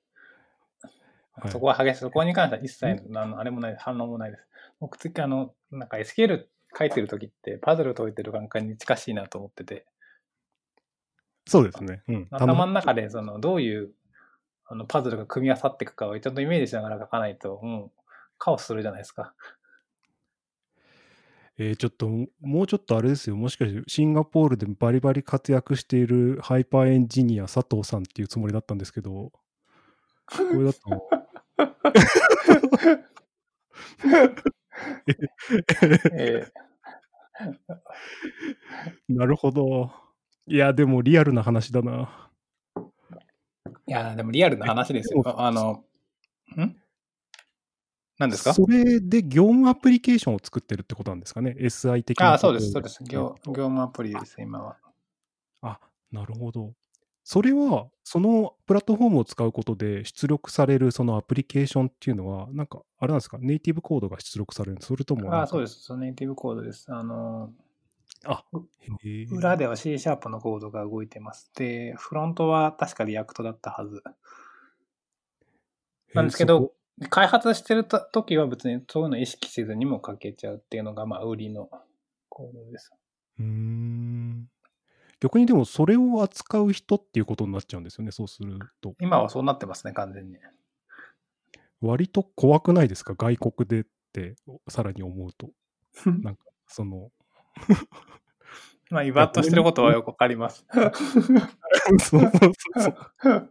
[1.35, 2.00] はい、そこは激しい。
[2.00, 4.46] そこに関しては一切あのあれもない、反応もないです。
[4.81, 9.87] 僕、次、あの、なんか SQL 書いてるときって、パズル解いてる感覚に近しいなと思ってて。
[11.46, 12.02] そうですね。
[12.08, 13.92] うん、頭の中で、その、どういう
[14.72, 17.90] あのパズルが組み合わさっていくかをちゃんとイメージしながら書かないと、もう、
[18.38, 19.35] カオスするじゃないですか。
[21.58, 22.08] えー、ちょっと、
[22.40, 23.37] もうちょっとあれですよ。
[23.37, 29.30] もしかして、シンガポールでバリバリ活躍しているハイパーエンジニア佐藤さんっていうつもりだったんですけど、
[30.26, 31.11] これだと。
[36.18, 36.47] え
[39.09, 39.90] なるほど。
[40.47, 42.31] いや、でもリアルな話だな。
[43.87, 45.23] いや、でもリアルな話ですよ。
[45.40, 45.85] あの、
[46.57, 46.77] ん？
[48.18, 48.55] 何ですか？
[48.55, 52.35] それで業務アプリケーションを作ってるってことなんですかね ?SI 的な。
[52.35, 53.03] あ、そうです、そうです。
[53.05, 54.77] 業業務アプリです、今は。
[55.62, 56.75] あ、なるほど。
[57.24, 65.82] それは、そのプラットフォームを使うことで出力されるそのアプリケーションっていうのは、なんか、あれなんですか、ネイティブコードが出力されるそれともあ、そうです。
[65.82, 66.87] そのネイティブコードです。
[66.88, 67.52] あの、
[68.24, 68.44] あ、
[69.30, 71.50] 裏では C シャープのコードが動いてます。
[71.54, 74.02] で、フロントは確か React だったはず。
[76.14, 76.72] なんですけど、
[77.08, 81.70] 開発してるときは別にそういうの意識せずにも書けちゃうっていうのが、まあ、売りの
[82.28, 82.92] コードです。
[83.38, 84.48] うん。
[85.22, 88.96] 逆にでもそれを扱う人っていうことになっちゃうんですよね、そうすると。
[89.00, 90.37] 今はそうなってますね、完全に。
[91.80, 94.35] 割と怖くないですか、外国でって、
[94.66, 95.50] さらに思うと。
[96.24, 97.12] なんか、その。
[98.90, 100.66] まあ、イバッとしてることはよくわかります。
[102.00, 102.30] そうそう
[102.80, 102.90] そ
[103.30, 103.48] う。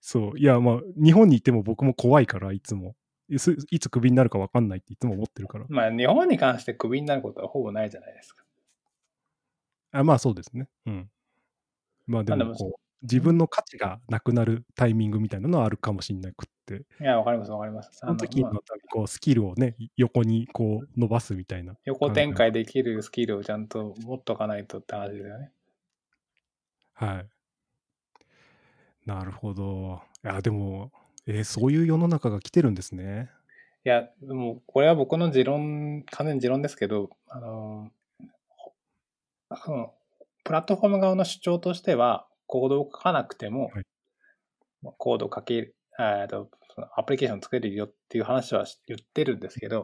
[0.00, 0.38] そう。
[0.38, 2.94] いや、まあ、日本にいても僕も怖いから、いつも。
[3.28, 5.64] いつクビになるか分かんないっていつも思ってるから。
[5.68, 8.43] まあ、日本に関してクビになることはほぼないじゃないですか。
[9.94, 10.68] あまあ、そうですね。
[10.86, 11.08] うん。
[12.06, 16.84] まあ、でもこう、自分の価値がなくなるタイミングみたいなのはあるかもしれなくって。
[17.00, 17.90] いや、わかります、わかります。
[17.92, 18.50] その時の
[18.90, 21.76] こうスキルをね、横にこう伸ばすみたいな。
[21.84, 25.52] 横展開できるスキルをちゃんと持っとかないとって話ですよね。
[26.94, 27.26] はい。
[29.06, 30.02] なるほど。
[30.24, 30.90] いや、でも、
[31.26, 33.30] えー、そういう世の中が来てるんですね。
[33.84, 37.90] いや、でも、これは僕の持論、完全に持論ですけど、あの、
[40.44, 43.84] プラットフォーム側の主張としては、コードを書かなくても、はい、
[44.98, 46.50] コードを書ける、えと、
[46.96, 49.82] アプリケーション作れるよっていう話は言ってるんですけど、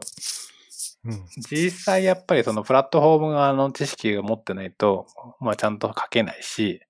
[1.03, 5.07] うん、実際やっぱりそのプラットフォーム側の知識を持ってないと、
[5.39, 6.81] まあちゃんと書けないし、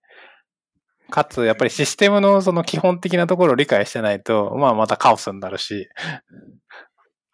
[1.10, 5.88] かつやっぱりシステムのその基本的なところを理解してないと、まあまたカオスになるし、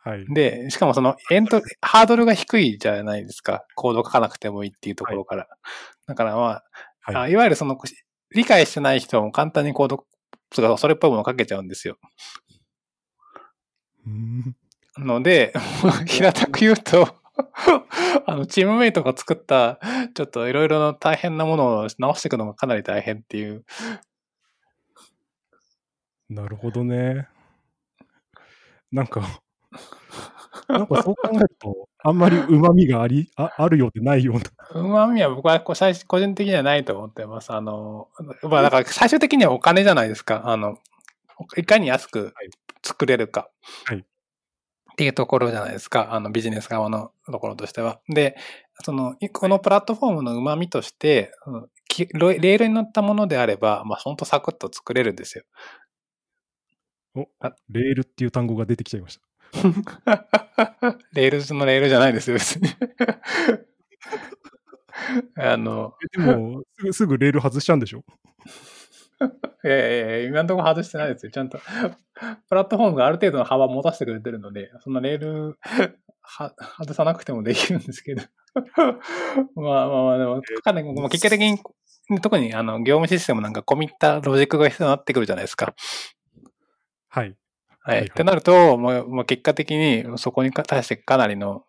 [0.08, 0.26] はい。
[0.34, 3.66] で、しかもそのエント、ハードルが低いじゃないですか。
[3.76, 5.42] コード書かなくてもいいっていうところから。
[5.42, 5.50] はい、
[6.08, 6.62] だからま
[7.04, 7.78] あ、はい、いわゆるその
[8.34, 10.06] 理解してない人も簡単にコード、
[10.78, 11.98] それっぽいものを書けちゃうんですよ。
[14.06, 14.56] うん。
[14.98, 15.52] ので、
[16.08, 17.14] 平たく言うと、
[18.26, 19.78] あの、チームメイトが作った、
[20.14, 23.66] ちょっといろいろな大変なものを直していくのがかなり大変っていう。
[26.30, 27.28] なるほどね。
[28.92, 29.42] なんか、
[30.68, 34.82] なんかそう考えると、あんまり旨味がありああるようでないような。
[34.82, 37.52] うまみは僕はこう最初個人的にはないと思ってます。
[37.52, 38.10] あの、
[38.44, 40.44] まあだから最終的にはお金じゃないですか。
[40.46, 40.80] あの、
[41.56, 42.34] いかに安く
[42.84, 43.50] 作れるか。
[43.86, 44.06] はい
[44.94, 46.12] っていうところじゃないですか。
[46.12, 48.00] あのビジネス側のところとしては。
[48.10, 48.36] で、
[48.84, 51.32] その、このプラットフォームの旨味として、
[52.16, 55.44] レレールに乗ったものであれば、まあ、ほんとサクッと作れるんですよ。
[57.70, 59.27] レールっていう単語が出てきちゃいました。
[61.14, 62.70] Rails のレールじゃないですよ、別に。
[65.38, 68.04] あの、えでもすぐ、すぐレール外しちゃうんでしょ？
[69.64, 71.32] いやいやいや、今のところ外してないですよ。
[71.32, 71.60] ちゃんと、
[72.50, 75.58] プラットフォームがある程度の幅を持たせてくれてるので、そんなレール
[76.22, 78.24] は外さなくてもできるんですけど。
[79.56, 81.60] まあまあまあ、でも、かなりもう結果的に、
[82.22, 85.74] 特にあの業務システムなんか込み入ったロジックが必要になってくるじゃないですか。
[87.10, 87.36] はい。
[87.88, 87.98] はい。
[88.00, 91.64] はいってなると、もうもう結果的にそこに対してかなりの、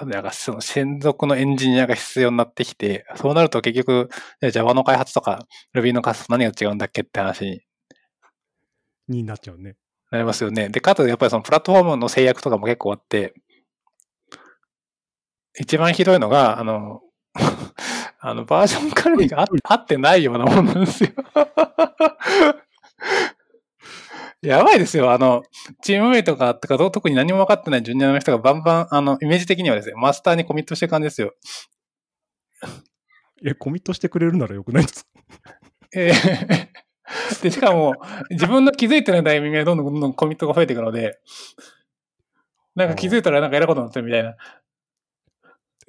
[0.00, 4.08] なんかその専属のエンジニアが必要になってきて、そうなると結局、
[4.40, 7.60] じゃあ Java の開発とか Ruby の開発と何が違うんだっけって話に
[9.08, 9.76] になっちゃうね。
[10.10, 10.68] なりますよね。
[10.68, 13.34] で、かつやっぱりそのプラットフォームの制約とかも結構あって、
[15.58, 17.02] 一番ひどいのが、あの、
[18.20, 21.10] あの、バージョン管理があ合ってないようなもんなんですよ。
[24.42, 25.12] やばいですよ。
[25.12, 25.44] あの、
[25.82, 31.34] チームメイトが、とか、どう特に何も分かってないジュニアの人がバンバン、あの、イメージ的にはですね、マスターにコミットしてる感じですよ。
[33.46, 35.10] え、コミットしてくれるならよくないですか？
[35.94, 36.68] ええ
[37.42, 37.94] で、しかも、
[38.30, 41.20] 自分の気づいてないタイミングでどんどんどんどんコミットが増えていくので、
[42.74, 44.34] なんか気づいたらなんか偉いことになってるみたいな。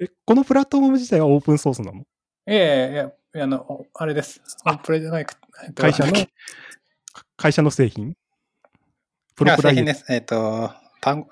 [0.00, 2.00] え、このプラットフォーム自体はオープンソースなの？
[2.00, 2.04] い
[2.46, 4.42] やいやいや、あの、おあれです。
[4.64, 5.26] あプレじゃない
[5.74, 6.12] 会社の
[7.36, 8.14] 会社の製品？
[9.36, 10.04] プロプライエ製品です。
[10.08, 10.70] えっ、と、
[11.00, 11.28] 単語、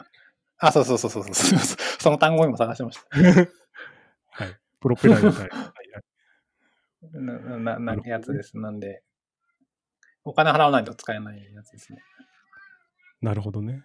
[0.59, 1.59] あ、そうそうそうそうそう
[2.01, 3.19] その単語を今探してました。
[4.45, 4.57] はい。
[4.81, 5.33] プロペライター。
[5.33, 5.73] はいはい
[7.13, 8.57] な、な、なやつです。
[8.57, 9.03] なんで、
[10.25, 12.03] お金払わないと使えないやつですね。
[13.21, 13.85] なるほどね。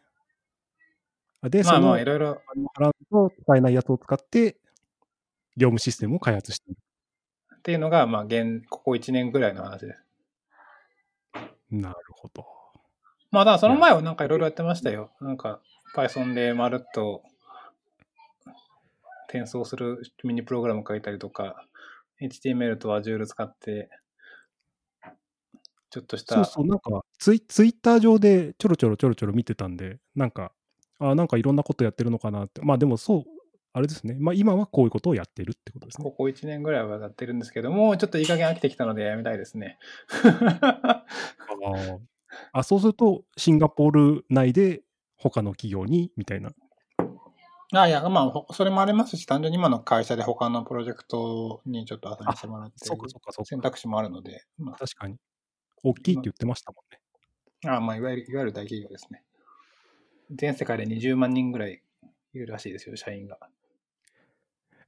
[1.42, 2.42] あで、まあまあ、いろいろ、
[2.76, 4.58] 払うと使えないやつを使って、
[5.56, 6.80] 業務システムを開発している。
[7.58, 10.00] っていうのが、まあ、現、ここ1年ぐらいの話です。
[11.72, 12.57] なるほど。
[13.32, 15.12] まあ、だその前はなんかいろいろやってましたよ。
[15.22, 15.62] なんか、
[15.96, 17.24] Python でまるっと
[19.28, 21.66] 転送するミニプログラム書いたりとか、
[22.22, 23.90] HTML と Azure 使って、
[25.90, 30.52] ちょっとした、そうそう、なんかツイ、ツイッター上でちょろちょろちょろちょろ見てたんで、なんか、
[31.00, 32.62] あなんかいろんなことやってるのかなって。
[32.62, 33.24] まあでもそう、
[33.74, 34.16] あれですね。
[34.20, 36.12] まあ今はこういうことをやってるってことですねこ。
[36.12, 39.78] こ1年ぐらいはやってるんですけども、ちょっといい加減飽きてきたのでやめたいですね。
[40.10, 42.00] あー
[42.52, 44.82] あ、そうすると、シンガポール内で
[45.18, 46.52] 他の企業にみたいな。
[47.74, 53.46] あいや、まあ、ほそれもありますし、単純に今の会社で他のプロジェクトにちょっとアサインしてもらってそうかそうかそうか。
[53.46, 55.18] 選択肢もあるので、ま確かに。
[55.84, 57.02] 大きいって言ってましたもんね。
[57.66, 59.24] あ、あまあ、いわゆる、いわゆる大企業ですね。
[60.32, 61.82] 全世界で20万人ぐらい
[62.34, 63.38] いるらしいですよ、社員が。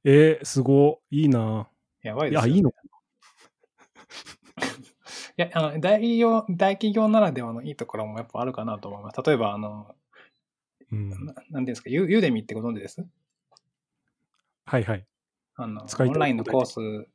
[0.04, 1.22] えー、すごい。
[1.22, 1.68] いいな。
[2.02, 2.78] いや、やばいですよ、いいのか
[5.36, 9.22] いや、あの、大企業、大企業ならではのいいところもやっぱあるかなと思います。
[9.24, 9.94] 例えば、あの、
[10.92, 11.10] うん。
[11.10, 13.04] ななんていうんですか、ユユーデミってご存知です？
[14.66, 15.06] はいはい。
[15.56, 17.08] あの、オンラインのコース、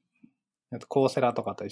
[0.87, 1.65] コーセラとかと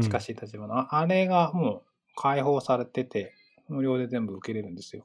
[0.00, 3.34] 近しい立場の、ああれがもう開放されてて、
[3.68, 5.04] 無料で全部受けれるんですよ。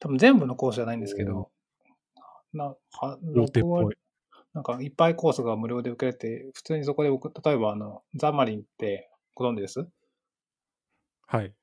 [0.00, 1.50] 多分全部のコースじゃないんですけど、
[2.52, 3.96] なは大手っ6割ぽい。
[4.54, 9.88] なんかいっぱいコースが無料で受けれて、普通にそこで僕、例えばあの、ザマリンってご存知です？
[11.26, 11.54] はい。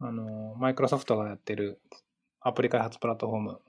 [0.00, 1.80] あの、マイクロソフトがやってる
[2.40, 3.60] アプリ開発プラットフォーム、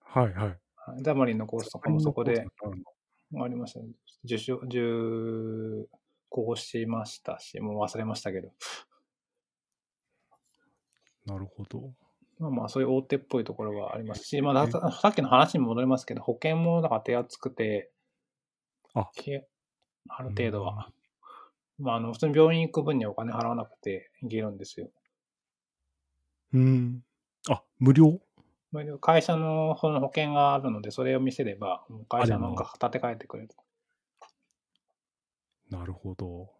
[0.00, 0.58] はいはい。
[1.02, 3.90] ザマリンのコースとかもそこでありましたね。
[4.24, 5.86] 受賞、受
[6.30, 8.52] 講しましたし、もう忘れましたけど。
[11.26, 11.92] なるほど。
[12.40, 17.92] まあまあ、そういう大手っぽいところはありますし、まあ、だささっきの話に戻りますけど、保険もだから手厚くて、
[18.94, 19.46] あけ
[20.08, 20.90] ある程度は。
[21.78, 24.88] まあ、あの、普通に病院行く分にはお金払わなくていけるんですよ。
[26.54, 27.04] うん。
[27.48, 28.20] あ、無料？
[28.72, 33.50] まあ会社のその保険があるので、それを見せれば、会社なんか立て替えてくれる。
[35.68, 36.50] なるほど。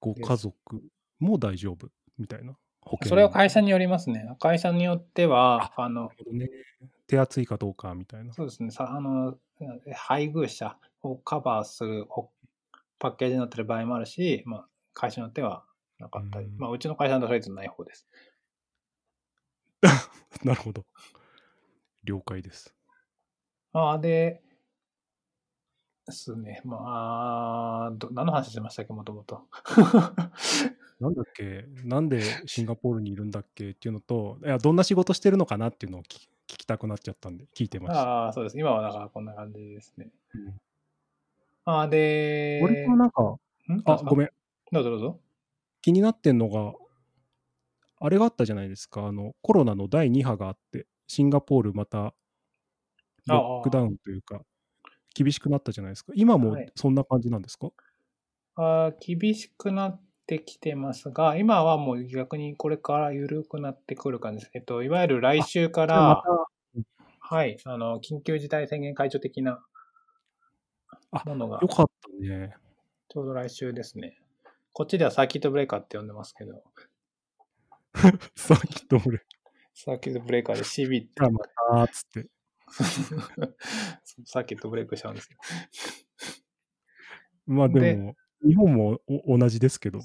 [0.00, 0.82] ご家族
[1.20, 1.86] も大丈夫？
[1.86, 4.28] っみたいな保険それは会社によりますね。
[4.40, 6.48] 会社によっては、あの、ね、
[7.06, 8.32] 手厚いかどうかみたいな。
[8.32, 8.70] そうですね。
[8.70, 9.36] さあの、
[9.94, 12.30] 配偶者をカバーするほ
[12.98, 15.64] パッケージになってる場合もあるし、まあ、会社によっては
[15.98, 16.46] なかったり。
[16.46, 18.08] うんまあ、うちの会社のとりあえずない方です。
[20.44, 20.84] なるほど。
[22.04, 22.74] 了解です。
[23.72, 24.42] まあ、で、
[26.06, 26.60] ですね。
[26.64, 29.46] まあ、ど何の話してましたっけ、もともと。
[31.02, 31.64] なんだっけ？
[31.84, 33.70] なんでシンガポールにいるんだっけ？
[33.70, 38.02] っていうのと、いやどんな仕事してるのかなっていうのを聞聞きたくなっちゃったんで、聞いてました。
[38.02, 38.58] ああ、そうです。
[38.58, 40.10] 今はだからこんな感じですね。
[40.34, 40.60] うん
[41.64, 43.82] ああ、で、俺はなんか、ん？
[43.84, 44.28] あ、ごめん。
[44.72, 45.20] どうぞどうぞ。
[45.80, 46.74] 気になってんのが、
[48.00, 52.14] あれがあったじゃないですか、あのコロナの第2波があって、シンガポールまた
[53.26, 54.42] ロックダウンというか、
[55.14, 56.12] 厳しくなったじゃないですか。
[56.16, 57.70] 今もはいそんな感じなんですか、
[58.54, 60.00] あー厳しくなっ
[60.38, 64.50] てきてますが、今はもう逆にこれから緩くなってくる感じです。
[64.54, 66.84] えっと、いわゆる来週から、た
[67.20, 69.62] はい、あの、緊急事態宣言解除的な
[71.10, 72.54] あものがよ、かったね。
[73.08, 74.18] ちょうど来週ですね。
[74.72, 76.62] こっちではサーキットブレーカーって呼んでますけど、
[78.34, 79.20] さっきと俺、
[79.74, 81.40] サーキットブレーカーで CB ってあま
[81.76, 82.28] たっつって。
[84.24, 85.38] サーキットブレイクしちゃうんですよ。
[87.46, 88.14] まあででも、
[88.44, 90.00] 日本もお同じですけど。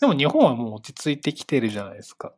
[0.00, 2.34] でも日本はもう落ち着いてきてるじゃないですか。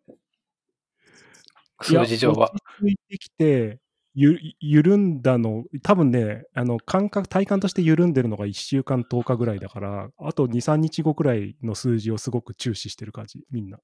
[1.83, 2.53] 数字上は。
[2.53, 3.79] 落ち着いてきて、
[4.15, 13.79] ゆ緩んだの、多分ね、あの感覚、体感として緩んでるのが1週間、10日ぐらいだから、あと2、3日後くらいの数字をすごく注視してる感じ、みんな。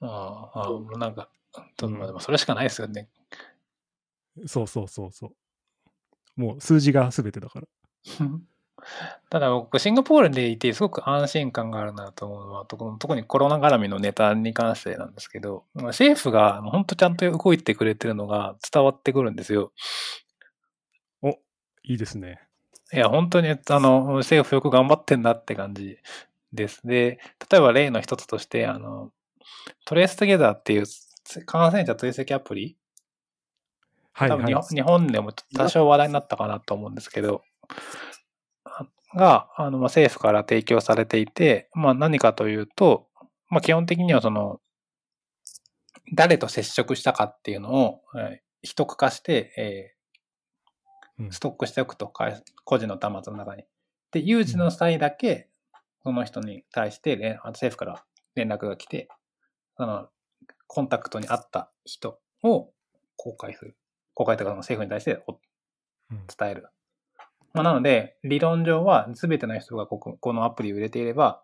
[0.00, 1.30] ああ、うなんか、
[1.78, 3.08] でもそれしかないですよね。
[4.46, 6.40] そうそうそうそう。
[6.40, 7.66] もう数字が全てだから。
[9.30, 19.72] ただ僕、シンガポールでいて、すごく安心感があるなと思うのは、特にコロナ絡みのネタに関してなんですけど、まあ政府が本当ちゃんと動いてくれてるのが伝わってくるんですよ。
[21.82, 22.40] いいですね。
[22.92, 25.98] いや、本当に、あの、政府よく頑張ってんだって感じ
[26.52, 26.86] です。
[26.86, 27.20] で、
[27.50, 29.10] 例えば例の一つとして、あの、
[29.84, 30.84] トレーストゲザーっていう
[31.46, 32.76] 感染者追跡アプリ？
[34.12, 37.74] はい、多分日はい本日本でも多少話題になったかなと思うんですけど、あ
[39.14, 43.08] が、あの、まあ、政府から提供されていて、まあ何かというと、
[43.48, 44.60] まあ基本的にはその、
[46.12, 52.30] 誰と接触したかっていうのを、えー秘匿化して、えーうんストックしておくと、か
[52.64, 53.64] 個人の端末の中に。
[54.10, 55.48] で、有事の際だけ、
[56.02, 58.04] その人に対して連政府から
[58.34, 59.08] 連絡が来て、
[59.76, 60.08] その、
[60.66, 62.70] コンタクトにあった人を
[63.16, 63.76] 公開する。
[64.14, 65.22] 公開というか、政府に対して
[66.10, 66.68] 伝える。
[67.52, 71.42] まあ、なので、理論上は全ての人がこここのアプリを入れていれば、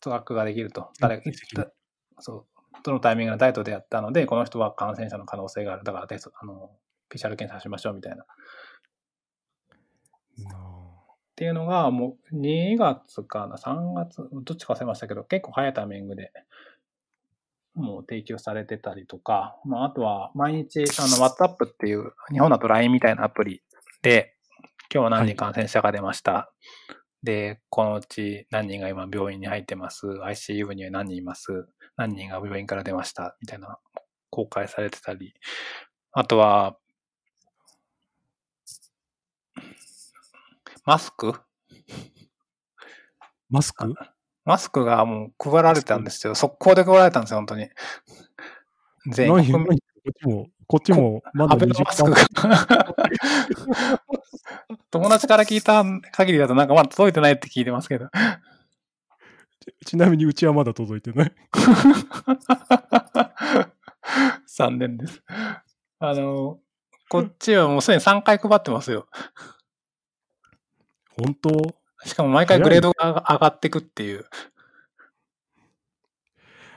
[0.00, 0.90] トラックができると。
[0.98, 1.22] 誰が
[2.18, 2.60] そう。
[2.82, 5.84] どのタイミングで誰と出会ったので、この人は感染者の可能性がある。
[5.84, 6.70] だからテスト、あの、
[7.10, 8.22] PCR 検査しましょうみたいな。
[8.22, 8.26] っ
[10.44, 10.70] な
[11.36, 16.32] ていうのが、もう2月かな、3月、どっちか忘れましたけど、結構早いタイミングで、
[17.74, 23.62] もう提供されてたりとか、まあ、あとは毎日、あの、WhatsApp っていう、日本だと LINE みたいなアプリ
[24.02, 24.34] で、
[24.92, 26.50] 今日は何人感染者が出ました？
[27.22, 31.68] で、このうち何人が今病院に入ってます？ICU には何人います？
[31.96, 33.36] 何人が病院から出ました？
[33.42, 33.78] みたいな
[34.30, 35.34] 公開されてたり。
[36.12, 36.78] あとは、
[40.86, 41.34] マスク？
[43.50, 43.94] マスク？
[44.46, 46.34] マスクがもう配られたんですよ。
[46.34, 47.68] 速攻で配られたんですよ、本当に。
[49.12, 49.46] 全何？
[49.46, 49.66] 員何？
[49.66, 49.74] こ
[50.08, 52.16] っちも、こっちもまだアベノ20マスクが。
[54.92, 58.08] 友達から聞いた限りだとなんかまだ届いてないって聞いてますけど。
[59.84, 61.34] ちなみにうちはまだ届いてない。
[64.46, 65.24] 残念です。
[65.98, 66.60] あの、
[67.08, 69.08] こっちはもうすでに3回配ってますよ。
[71.20, 71.74] 本当？
[72.04, 74.24] しかも毎回グレードが上がってくっていう。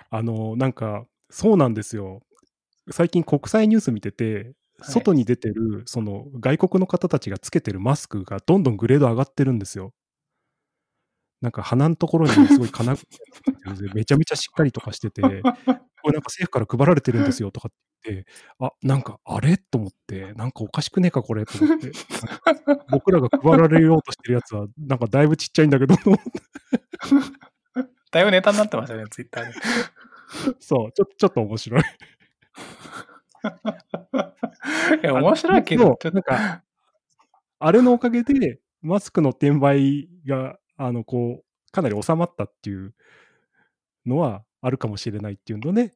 [0.10, 2.24] あの、なんか、そうなんですよ。
[2.92, 9.94] 最近国際ニュース見てて、はい外に出てる、その外国の方たちがつけてるマスクがどんどんグレード上がってるんですよ。
[11.42, 13.02] なんか鼻のところにすごい金具
[13.94, 15.52] めちゃめちゃしっかりとかしてて、これなんか
[16.28, 17.72] 政府から配られてるんですよとかっ
[18.02, 21.92] て言って、あ、なんかあれと思って、なんかおかしくねえかこれと思って、
[22.92, 25.96] 僕らが配られようとしてるやつは、なんかだいぶちっちゃいんだけど、
[28.12, 29.54] だいぶネタになってましたね、ツイッターで。
[30.60, 31.82] そう、ちょちょっと面白い。
[35.02, 36.12] いや、面白いけど、ちょっと。
[36.12, 36.64] なんか、
[37.60, 42.94] あれのおかげで、マスクの転売が、あの、こう、かなり収まったっていう
[44.06, 45.94] のはあるかもしれないっていうので、で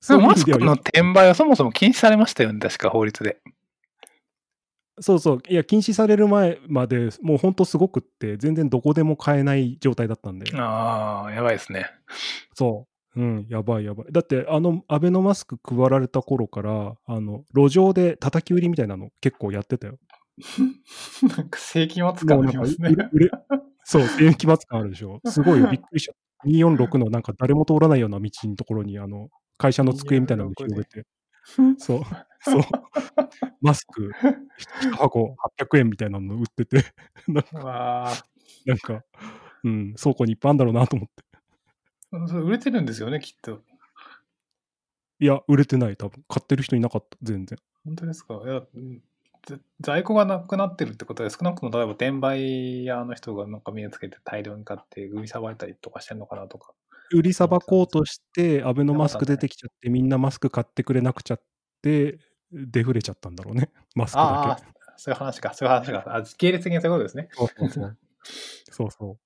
[0.00, 3.40] そマスクの転売はそもそも禁止されましたよね、確か法律で。
[5.00, 11.90] そうそう、いや、禁止される前までもう本当すごくって、全然どこでも買えない状態だったんで、ああ、やばいですね。
[12.54, 12.86] そ
[13.16, 14.06] う、うん、やばいやばい。
[14.12, 19.98] だって、あの、アベノマスク配られた頃から、あの、路上で叩き売りみたいなの結構やってたよ。
[21.36, 22.90] なんか世紀末も感ありますね
[23.84, 25.20] そう、世紀末感あるでしょ。
[25.26, 26.14] すごいよ びっくりした。
[26.44, 31.06] 246のなんか誰も通らないような道のところに、あの、会社の机みたいなのを広げて、
[31.78, 32.00] そう、
[32.40, 32.62] そう、
[33.60, 34.10] マスク
[34.82, 36.84] 1箱800円みたいなの売ってて、
[37.28, 38.12] なんか、
[38.66, 39.04] なんか
[39.64, 41.31] うん、倉庫にいっぱいあるんだろうなと思って。
[42.28, 43.60] それ売れてるんですよね、きっと。
[45.18, 47.58] いや、売れてない、多分買ってる人いなかった、全然。
[47.84, 48.40] 本当ですか？
[48.44, 48.62] いや、
[49.80, 56.74] 在庫がなくなってるってことで、少なくとも例えば転売屋の人がなんか目をつけて大量に買って売りさばいたりとかしてんのかなとか。
[57.12, 61.42] 売りさばこうとして、アベノマスク出てきちゃって、みんなマスク買ってくれなくちゃっ
[61.82, 62.18] て、
[62.52, 64.58] デフレちゃったんだろうね、 マスクあだあ、
[64.96, 66.04] そういう話か、そういう話か。
[66.06, 67.28] あ、系列的にそういうことですね。
[67.30, 67.36] け。
[67.36, 67.98] そうそうそう。
[68.70, 69.18] そうそう。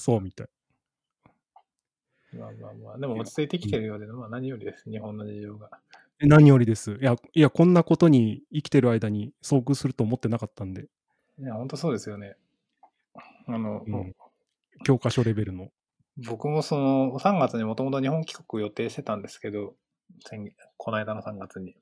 [0.00, 0.48] そうみたい。
[2.32, 5.70] まあまあまあ、でも落ち着いてきてるようで、まあ何よりです、日本の事情が。
[6.22, 6.98] え何よりです。
[7.00, 10.88] いや、いや、こんなことに生きてる間に遭遇すると思ってなかったんで、
[11.38, 12.36] いや、本当そうですよね。
[13.46, 14.14] あの、うん
[14.84, 15.68] 教科書レベルの。
[16.16, 19.74] 僕もその3月にもともと日本帰国予定してたんですけど、
[20.76, 21.76] この間の3月に。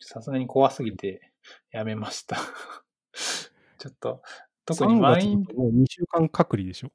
[0.00, 1.32] さすがに怖すぎて
[1.70, 2.36] やめました。
[3.78, 4.22] ちょっと、
[4.64, 6.90] 特に3満員もう2週間隔離でしょ。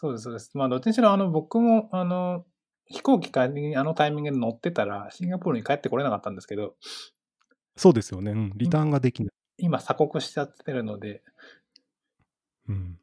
[0.00, 0.52] そうです、そうです。
[0.54, 2.46] まあ、どっちにしろ、あの、僕も、あの、
[2.86, 6.76] 飛行機帰りにあのタイミングで乗ってたら、シンガポールに帰ってこれなかったんですけど、
[7.76, 8.30] そうですよね。
[8.30, 8.52] うん。
[8.54, 9.32] リターンができない。
[9.56, 11.24] 今鎖国しちゃってるので、
[12.68, 13.00] うん。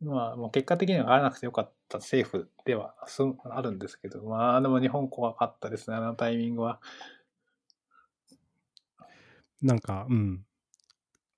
[0.00, 6.80] まあ、もう結果的には上がらなくてよかった政府ではすあるんですけど、まあ、でも日本怖かったですね、あのタイミングは。
[9.62, 10.44] なんか、うん。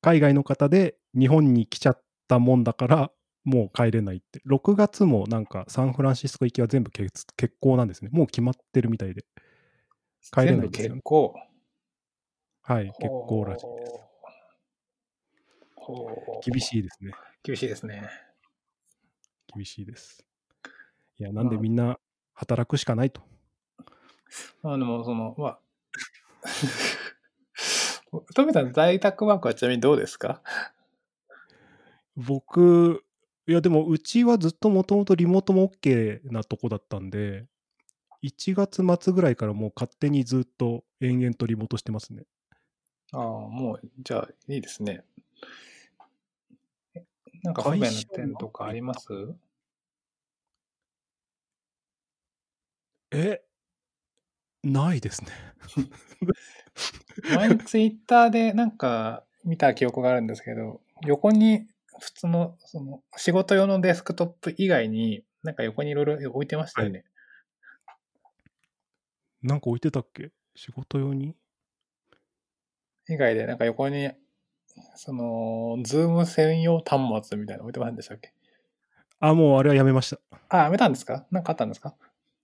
[0.01, 3.11] 海外の方で日本に来ちゃったもんだから、
[3.45, 4.40] もう帰れないって。
[4.47, 8.11] 6月もなんかサンフランシスコ行きは全部欠欠航なんですね。
[8.12, 9.24] もう決まってるみたいで。
[10.32, 11.34] 帰れないんですよね全部結構。
[12.62, 13.92] はい、欠航らしいです。
[16.51, 17.12] 厳しいですね。
[17.42, 18.09] 厳しいですね。
[19.55, 20.24] 厳しいです。
[21.18, 21.99] いや、なんでみんな
[22.32, 23.20] 働くしかないと。
[24.62, 25.59] まあでも、その、まあ、
[28.34, 30.42] 富田さん、在宅ワークはちなみにどうですか？
[32.16, 33.04] 僕、
[33.47, 37.45] いやでもうちはずっともともとリモートも OK なとこだったんで、
[38.22, 42.24] 1月末ぐらいからもう勝手にずっと延々とリモートしてますね。
[43.12, 45.05] ああ、もう、じゃあ、いいですね。
[46.97, 47.05] え
[47.42, 49.09] なんか不便な点とかあります？
[53.12, 53.45] え
[54.62, 55.30] ないですね。
[57.36, 61.66] 前にツイッターでなんか見た記憶があるんですけど、横に
[62.01, 67.05] 普通のその仕事用のデスクトップ以外に、なんか横にいろいろ置いてましたよね。
[69.42, 70.32] なんか置いてたっけ？
[70.55, 71.34] 仕事用に？
[73.09, 74.11] 以外で、なんか横に、
[74.95, 78.32] その、 Zoom 専用端末みたいなの置いてませんでしたっけ？
[79.20, 80.18] あ、もうあれはやめました。
[80.49, 81.26] あ、やめたんですか？
[81.30, 81.95] なんかあったんですか？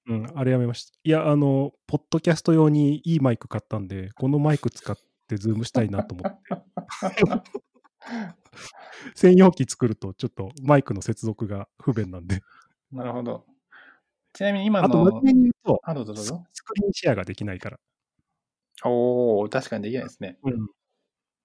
[0.07, 0.93] うん、あれやめました。
[1.03, 4.97] いや、あの、ポッドキャスト用にいいマイク買ったんで、このマイク使っ
[5.27, 6.41] て Zoom したいなと思って。
[9.15, 12.41] 専用機作るとちょっとマイクの接続が不便なんで。
[12.93, 13.47] なるほど。
[14.33, 16.47] ちなみに今あと、真面目に言うと、あ、どうぞどうぞ。
[16.53, 17.81] スクリーンシェアができないから。
[18.85, 20.39] おー、確かにできないですね。
[20.43, 20.69] うん。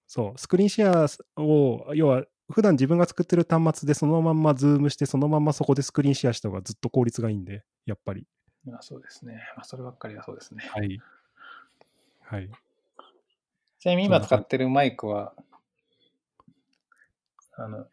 [0.06, 8.24] そう、スクリーンシェアを、要は、普段自分が作ってる端末でそのまんま Zoom して、そのまんまそこでスクリーンシェアした方がずっと効率がいいんで、やっぱり。
[8.64, 9.42] まあ、そうですね。
[9.56, 10.64] まあ、そればっかりはそうですね。
[10.72, 11.00] はい。
[12.22, 12.50] はい。
[13.80, 15.34] ちなみに今使ってるマイクは、
[17.58, 17.86] あの、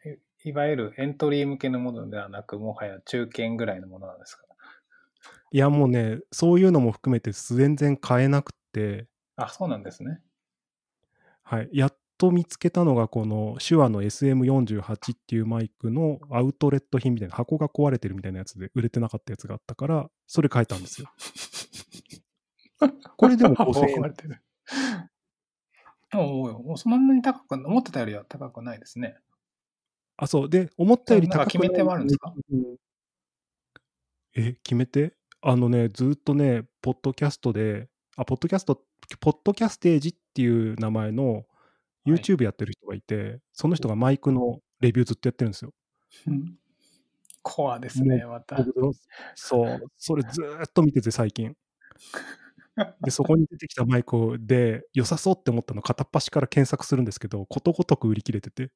[0.44, 4.44] いいわゆるエントリー向けのものではなく、もはや中堅ぐらいのものなんですか？
[5.52, 9.06] いや、もうね、そういうのも含めて全然買えなくて、
[9.36, 10.20] あ、そうなんですね。
[11.42, 11.68] はい。
[11.72, 21.08] やっと見つけたのが、この手話の SM48 っていうマイクのアウトレット品みたいな、箱が壊れてるみたいなやつで売れてなかったやつがあったから、それ買えたんですよ。
[23.16, 24.42] これでも5000円壊れてる。
[26.14, 29.16] おおもうそんなに高く、思ってたよりは高くないですね。
[30.16, 30.48] あ、そう。
[30.48, 32.32] で、思ったより高く決め手はあるんですか？
[32.52, 32.76] うん
[34.36, 35.14] え、決め手？
[35.42, 38.82] あのね、ずっとね、ポッドキャストで、あ、ポッドキャスト、
[39.20, 41.46] ポッドキャステージっていう名前のはい
[42.06, 45.72] YouTube やってる人がいて、その人がマイクのレビューずっとやってるんですよ。
[46.26, 46.58] うん
[47.46, 48.56] コアですね、また。
[49.34, 51.54] そう、それずーっと見てて最近。
[53.02, 58.70] で、そこに出てきたマイクで良さそうって思ったの片っ端から検索するんですけど、ことごとく売り切れてて。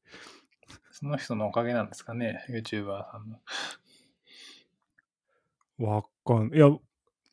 [0.90, 3.38] その人のおかげなんですかね、YouTuber さんの。
[5.78, 6.68] わかんいや、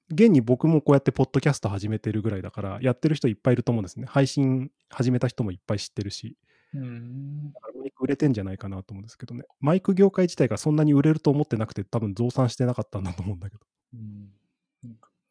[0.09, 4.05] 現に僕もこうやってポッドキャスト始めてるぐらいだから、やってる人いっぱいいると思うんですね。
[4.07, 6.37] 配信始めた人もいっぱい知ってるし、
[6.73, 7.51] うん。
[7.53, 9.45] だからマイク売れてんじゃないかなと思うんですけどね。
[9.59, 13.65] マイク業界自体がそんなに売れると思ってなくて、多分増産してなかったんだと思うんだけど。
[13.93, 14.29] うん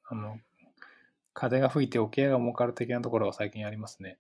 [0.07, 0.39] あの、
[1.33, 4.19] 風が吹いて桶屋が儲かる的なところが最近ありますね。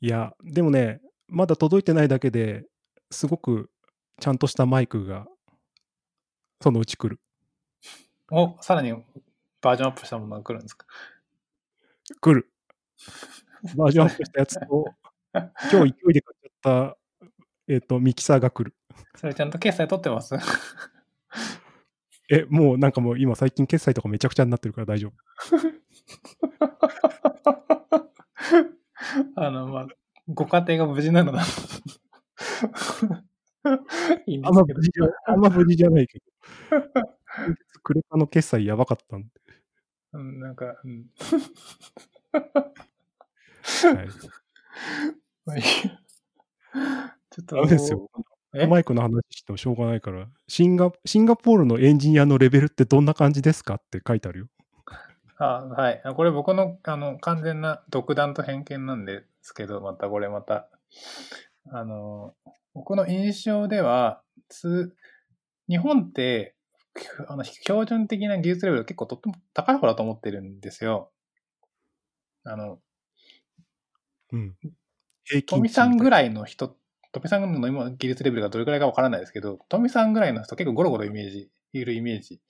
[0.00, 1.00] いや、でもね、
[1.30, 2.64] まだ届いてないだけで
[3.10, 3.70] すごく
[4.20, 5.26] ちゃんとしたマイクが
[6.60, 7.20] そのうち来る。
[8.30, 8.92] お、さらに
[9.62, 10.86] バージョンアップしたものが来るんですか？
[12.20, 12.50] 来る。
[13.76, 14.94] バージョンアップしたやつと、
[15.32, 16.50] 今日勢いで買っちゃっ
[16.88, 16.98] た、
[17.68, 18.74] えっ、と、ミキサーが来る。
[19.16, 20.34] それちゃんと決済取ってます？
[22.30, 25.12] え、もうなんかもう今最近決済とかめちゃくちゃになってるから大丈夫。
[29.34, 29.88] あの、まあ、
[30.34, 31.42] ご家庭が無事なのだ。
[34.26, 34.74] いいんであんま無。
[34.74, 36.24] 事じゃ、あんま無事じゃないけど。
[37.82, 39.28] クレカの決済やばかったんで。
[40.12, 41.06] うん、なんか、うん。
[42.32, 44.08] はい、
[45.44, 48.10] まあいいちょっと、ダメですよ。
[48.54, 48.66] え？
[48.66, 54.46] マイクの話してもしょうがないからシンガ、シンガポールのエンジニアのレベルってどんな感じですかって書いてあるよ。
[55.40, 56.00] あはい。
[56.04, 60.68] あこれ僕のあの完全な独断と偏見なんですけど、またこれまた。
[61.72, 62.34] あの、
[62.74, 64.94] 僕の印象では、つ
[65.68, 66.56] 日本って、
[67.28, 71.12] あの標準的な技術レベル結構とっても高い方だと思ってるんですよ。
[72.44, 72.80] あの、
[74.32, 74.56] うん。
[75.46, 76.10] 富さんぐい。
[76.10, 76.76] らいの人、
[77.12, 82.40] 富さんの今技術レベルがどれくらいかわからないですけど、富さんぐらいの人結構ゴロゴロイメージ、いるイメージ。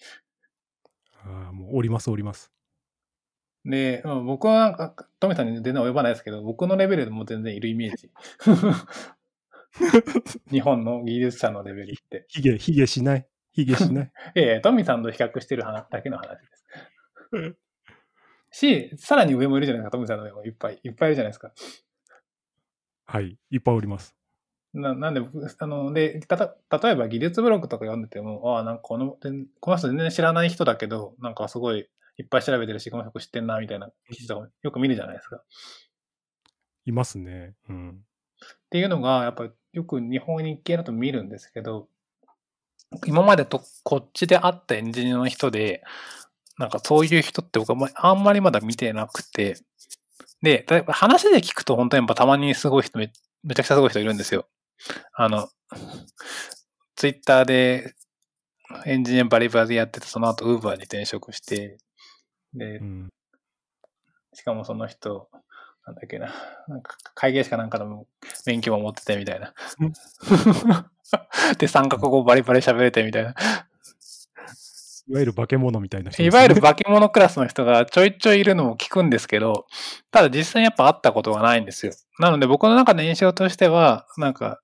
[1.25, 2.53] ああ、もうおります、おります。
[3.65, 8.11] で、まあ僕はなんか、富さんに全然及ばないですけど、僕のレベルでも全然いるイメージ。
[10.51, 12.25] 日本の技術者のレベルって。
[12.29, 13.27] ヒゲ、ヒゲしない？
[13.53, 14.13] ヒゲしない？
[14.35, 17.57] ええ、トミさんと比較してる話だけの話です。
[18.53, 21.53] し、さらに上もいるじゃないですか、トミさんの上もいっぱいいっぱいいるじゃないですか。
[23.07, 23.37] はい。
[23.51, 24.15] いっぱいおります。
[24.73, 31.89] ななんで僕、あの、で、たた、例えば技術ブログとか読んでても、ああ、なんかこの、全この人全然知らない人だけど、なんかすごい
[32.21, 35.37] いっぱい調べてるし、この人知ってんな、みたいな記事とかよく見るじゃないですか。
[35.37, 35.41] っ
[36.85, 37.55] いますね。
[37.69, 38.05] うん。
[38.69, 41.89] ていうのが、やっぱりよく日本に系だと見るんですけど、
[43.07, 45.83] 今までとこっちで会ったエンジニアの人で、
[46.59, 49.57] なんかそういう人って僕はまあんまりまだ見てなくて、
[50.43, 53.11] で、例えば話で聞くと本当にやっぱたまにすごい人め、
[53.45, 54.47] めちゃくちゃすごい人いるんですよ。
[55.15, 55.49] あの、
[56.97, 57.95] ツイッターで
[58.85, 61.79] エンジニアバリバリやってて、その後ウーバーに転職して、
[62.55, 63.09] でう、ん。
[64.33, 65.29] しかもその人、
[65.87, 66.33] なんだっけな、
[66.69, 68.07] なんか会計士かなんかの
[68.47, 69.93] 免許も持っててみたいなうん。
[71.59, 73.35] で、三カ国語バリバリ喋れてみたいな。
[75.09, 79.67] いわゆる化け物みたいな人ね、いわゆる化け物クラスの人がちょいちょいいるのも聞くんですけど、
[80.13, 81.93] ただ実際にやっぱ会ったことがないんですよ。
[82.21, 84.61] なので僕の中の印象としては、なんか、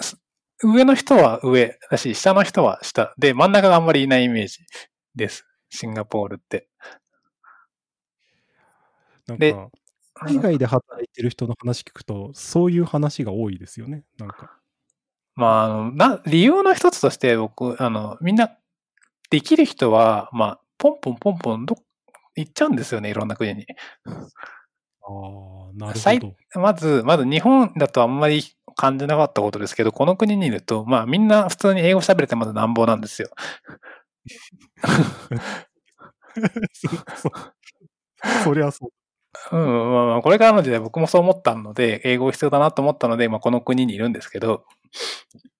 [0.00, 0.18] す
[0.62, 3.12] 上の人は上だし、下の人は下。
[3.18, 4.60] で、真ん中があんまりいないイメージ
[5.16, 5.44] です。
[5.70, 6.68] シンガポールって。
[9.38, 9.78] でなんか、
[10.14, 14.04] 海外で働いてる人の話聞くと、そういう話が多いですよね。
[14.18, 14.58] なんか。
[15.34, 18.56] まあ、あの、な、理由の一つとして僕、あの、みんな、
[19.28, 21.76] できる人は、まあ、ポンポンポンポンど、
[22.36, 23.66] 行っちゃうんですよね、いろんな国に。
[24.06, 26.60] ああ、なる最ほど。
[26.60, 28.42] まず、まず日本だとあんまり
[28.76, 33.28] 感じなかったことですけど、この国にいると、まあみんな普通に英語喋れてまずなんぼなんですよ。
[38.44, 38.86] そりゃそ
[39.52, 39.56] う。
[39.56, 44.64] うん、まあまあこれからの時代僕もそう思ったので、英語必要だなと思ったので、まあこの国にいるんですけど、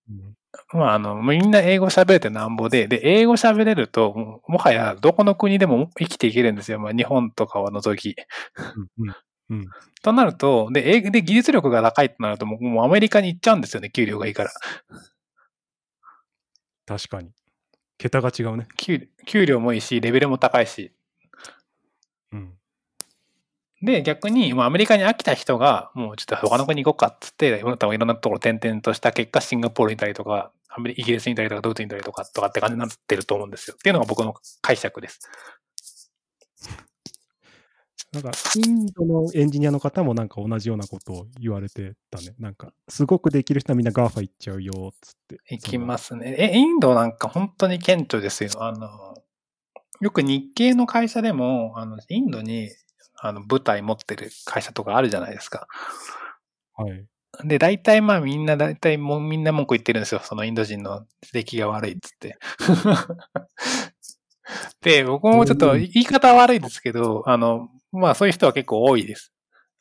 [0.09, 0.33] うん
[0.73, 6.79] まああの、みんな英語喋れてなんぼで、で、英語喋れると、ももはやどこの国でも生きていけるんですよ。
[6.79, 8.15] まあ日本とかは除き。
[8.97, 9.15] うんうん
[9.49, 9.65] うん
[10.03, 14.51] となると、で、英で技術力が高いとなると、もうもうアメリカに行っちゃうんですよね、給料がいいから。
[16.85, 17.31] 確かに。
[17.97, 18.67] 桁が違うね。
[18.77, 20.93] 給給料もいいし、レベルも高いし。
[22.31, 22.53] うん。
[23.81, 27.93] で、逆に、もうアメリカに飽きた人が、もうちょっと他の国行こうかっつって、いろんなとこ
[28.29, 33.75] ろ転々とした結果、シンガポールにいたりとか、アメリイギリスにいたりとか、ドイツにいたりとか、とかって感じになってると思うんですよ。
[33.75, 35.19] っていうのが僕の解釈です。
[38.13, 42.33] なんか、インドのエンジニアの方もなんか同じようなことを言われてたね。
[42.39, 45.39] なんか、すごくできる人はみんな GAFA 行っちゃうよ、つって。
[45.49, 46.35] 行きますね。
[46.37, 48.51] え、インドなんか本当に顕著ですよ。
[48.59, 48.89] あの、
[49.99, 52.69] よく日系の会社でも、あの、インドに、
[53.19, 55.67] あの、舞台持ってる会社とかあるじゃないですか。
[56.75, 57.05] はい。
[57.43, 60.21] で、大体まあみんな、大体もうみんな文句言ってるんですよ。
[60.23, 62.37] そのインド人の出来が悪いっつって。
[64.81, 69.33] で、僕もちょっと言い方は悪いですけど、あの、まあそういう人は結構多いです。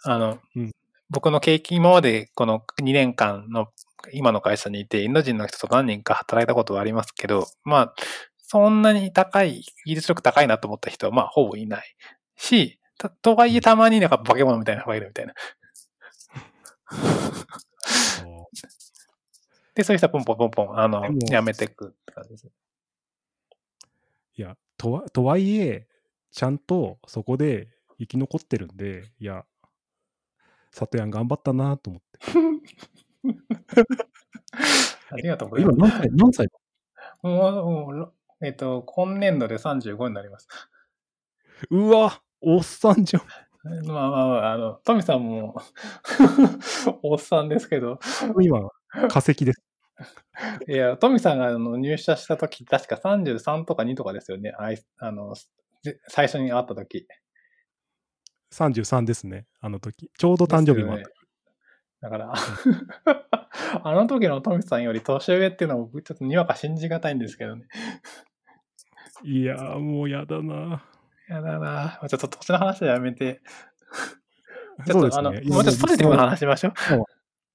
[0.04, 0.72] あの、うん
[1.08, 3.68] 僕の経験、今までこの2年間の
[4.12, 7.94] 今の会社にいて、インド人の人と何人か働いたことはありますけど、まあ、
[8.38, 11.96] そんなに高い、技術力高いなと思った人はまあほぼいない。
[12.36, 15.34] し、ととはいえたまになんか化け物みたいな人がいるみたいな。
[19.74, 22.48] で、そういう人はポンポンポンポン、あのやめていくって感じです。
[24.36, 25.86] いや、とは、とはいえ、
[26.32, 27.68] ちゃんとそこで
[27.98, 29.44] 生き残ってるんで、いや、
[30.70, 32.18] 里やん頑張ったなと思って。
[35.10, 35.78] ありがとうございます。
[35.78, 36.48] 今何歳何歳？
[37.22, 40.48] もう、もうろえっ、と、今年度で35になります。
[41.70, 43.22] うわおっさんじゃん。
[43.86, 45.56] まあまあまあ、あの、トミさんも、
[47.02, 47.98] おっさんですけど、
[48.40, 48.60] 今、
[49.08, 49.62] 化石です。
[50.68, 54.52] いや、トミさんがあの入社した時、確か33とか2とかですよね。
[54.58, 55.34] あいあの、
[55.82, 57.08] ぜ最初に会った時。
[58.56, 60.10] 33ですね、あの時。
[60.16, 61.08] ちょうど誕生日もあった。
[61.08, 61.12] ね
[62.00, 62.34] だから、
[63.82, 67.66] あの時のトミさんより年上っていうのもちょっとにわか信じがたいんですけどね。
[69.24, 70.84] いやー、もうやだな。
[71.28, 73.40] やだなちょっと年の話はやめて。
[74.86, 75.40] ちょっとあの、ね。
[75.46, 76.74] もうちょっとポジティブな話しましょう。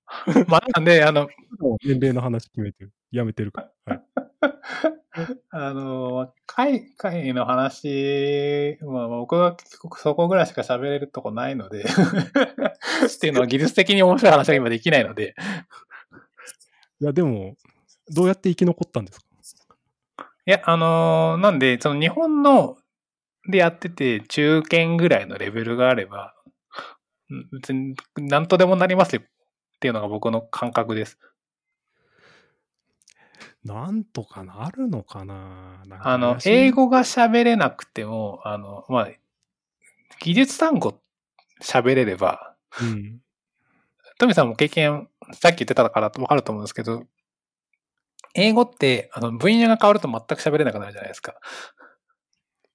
[0.49, 1.27] まあ、なんで、あの、
[1.83, 2.91] 年齢の話決めてる。
[3.11, 3.95] やめてるから。
[3.95, 5.00] はい。
[5.51, 15.36] あの、海外の話、まあ、僕は結構そこぐらいしか喋れるとこないので、 っていうのは技術的に面白い話が今できないので、
[17.01, 17.55] いや、でも、
[18.09, 19.26] どうやって生き残ったんですか？
[20.47, 22.78] いや、あのなんで、その日本の
[23.49, 26.36] でやってて中堅ぐらいのレベルがあれば、
[27.30, 29.26] うん別に何とでもなりますよっ
[29.80, 31.18] ていうのが僕の感覚です。
[33.64, 35.84] なんとかなるのかな？
[36.01, 39.09] あの英語が喋れなくても、あの、まあ、
[40.20, 40.99] 技術単語
[41.62, 43.22] 喋れれば、うん。
[44.18, 47.05] トミさんも経験、さっき言ってたからわかると思うんですけど、
[48.34, 51.36] 英語って、あの、分野が変わると全く喋れなくなるじゃないですか。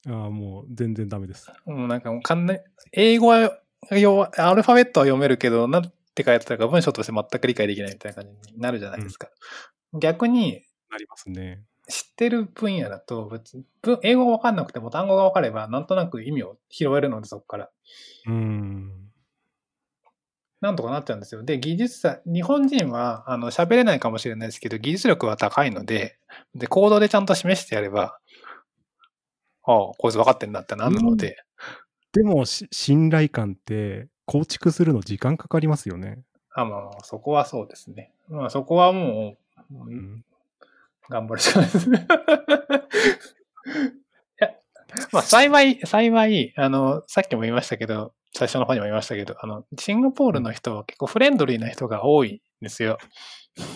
[0.08, 1.50] ああ、もう全然ダメです。
[1.66, 2.60] うん、なんかもう完全、
[2.92, 5.82] 英語はよ、アルファベットは読めるけど、なん
[6.14, 9.28] て書いてたか文章として全く理解できないみたいな感じになるじゃないですか。
[9.94, 11.62] 逆に、なりますね。
[11.88, 13.40] 知ってる分野だと
[14.02, 17.70] 英語がわかんなくても単語がわかれば、なんとなく意味を拾えるので、そこから。
[18.26, 19.06] うん。
[20.60, 21.44] なんとかなっちゃうんですよ。
[21.44, 26.18] で、技術者、日本人は、あの、喋れないかもしれないですけど、技術力は高いので、
[26.54, 28.18] で、コードでちゃんと示してやれば、
[29.62, 31.36] ああ、こいつ分かってんだってなるので、
[32.12, 36.22] でもし、信頼感って構築するの時間かかりますよね。
[36.54, 38.10] あまあまあ、そこはそうですね。
[38.28, 39.36] まあ、そこはも
[39.70, 40.24] う、ううんん。
[41.08, 42.06] 頑張るしかないですね。
[42.06, 42.10] い
[44.38, 44.50] や、
[45.12, 52.98] まあ、幸い、幸い、あの、さっきも言いましたけど、最初の方にも言いましたけど、あの、シンガポールの人は結構フレンドリーな人が多いんですよ。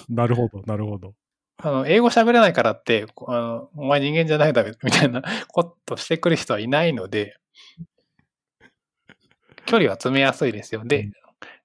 [0.08, 1.14] なるほど、なるほど。
[1.62, 7.36] あの、英語喋れないからって、こあの、お前人間じゃないだろ、みたいなことしてくる人はいないので、
[9.66, 10.82] 距離は詰めやすいですよ。
[10.84, 11.12] でうん、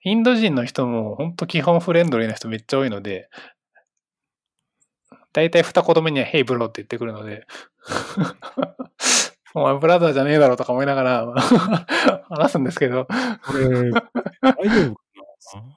[0.03, 3.29] インド人の人も本当基本フレンドリーな人めっちゃ多いので、
[5.35, 7.45] 大体二言目には、ヘイブローって言ってくるので、
[9.53, 11.33] お前ブラザーじゃねえだろとか思いながら
[12.29, 13.11] 話すんですけど、こ
[13.53, 14.95] れ、大丈夫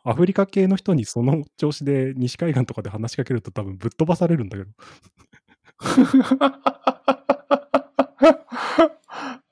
[0.04, 4.70] アフリカ系の人にその調子で西海岸とかで話しかけると多分ぶっ飛ばされるんだけど。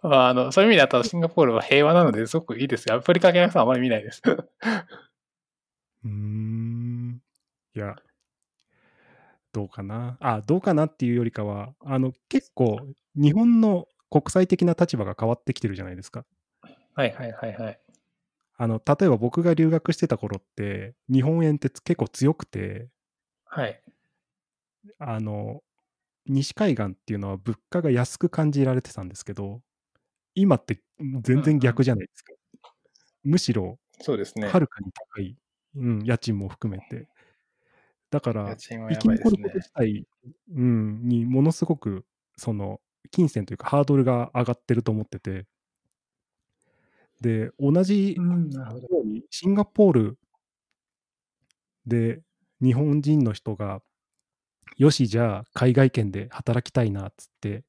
[0.09, 2.95] あの、そういう意味ではシンガポールは平和なのですごくいいですよ。
[2.95, 4.23] アフリカ系の人はあまり見ないです。
[4.25, 7.21] うーん。
[7.75, 7.97] いや、
[9.57, 10.19] どうかな？
[10.21, 12.79] あ、どうかなっていうよりかは、あの、結構、
[13.15, 16.27] 日本の国際的な立場が変わってきてるじゃないですか。
[16.93, 17.81] はいはいはいはい。
[18.59, 22.91] あの、例えば僕が留学してた頃って、日本円って結構強くて、
[23.47, 23.81] はい。
[24.99, 25.63] あの、
[26.27, 29.63] 西海岸っていうのは物価が安く感じられてたんですけど、
[30.35, 30.83] 今って
[31.23, 32.35] 全然逆じゃないですか。
[33.25, 34.49] むしろ、そうですね。
[34.49, 35.35] はるかに高い、
[35.77, 37.09] うん、家賃も含めて。
[38.11, 39.55] だから生き残ること。
[39.57, 40.07] 自体、
[40.55, 42.05] うん、にものすごく、
[42.37, 42.81] その、
[43.11, 45.47] 金銭というかハードルが上がってると思ってて、
[47.21, 48.23] で、同じよ。
[48.23, 50.19] うにシンガポール
[51.87, 52.21] で
[52.63, 53.81] 日本人の人が、
[54.77, 57.65] よし、じゃあ海外圏で働きたいなっつって、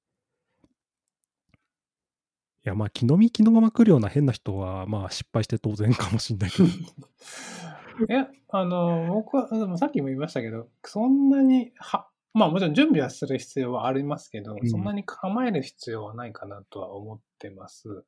[2.65, 6.69] いや、まあ、気の身気のまま来るような変な人は、まあ、失敗して当然かもしれないけど、
[8.09, 18.05] え、あの、僕は、でもさっきも言いましたけど、そんなに、は、まあもちろん準備はする必要はありますけど、うんそんなに構える必要はないかなとは思ってます。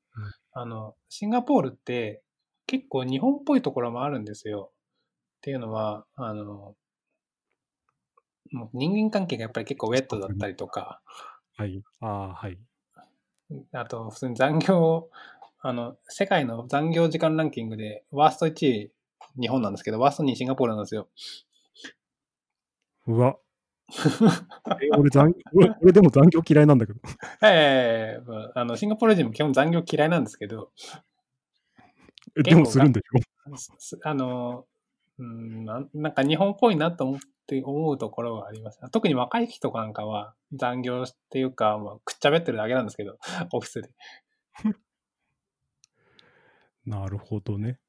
[0.51, 2.21] あの、シンガポールって
[2.67, 4.71] 結構日本っぽいところもあるんですよ。
[5.37, 6.75] っていうのは、あの、
[8.51, 11.01] もう人間関係がやっぱり結構ウェットだったりとか、
[11.55, 11.81] はい。
[11.99, 12.59] ああ、はい。
[13.71, 15.09] あと普通に残業、
[15.61, 18.91] あの、世界の残業時間ランキングでワースト1位
[19.39, 21.07] 日本なんですけど、ワースト2位シンガポールなんですよ。
[23.07, 23.37] うわ。
[24.81, 26.99] え俺残俺、俺でも残業嫌いなんだけど。
[27.43, 30.71] ええまああの、シンガポール人も基本残業嫌いなんですけど、
[32.37, 34.65] えでもするんでしょすあの、
[35.17, 38.79] うんなん、なんか日本っぽいなと思って思うところはあります。
[38.91, 43.17] 特に若い人なんかは残業っていうか、まあ、くっちゃべってるだけなんですけど、
[43.51, 43.89] オフィスで。
[46.85, 47.79] なるほどね。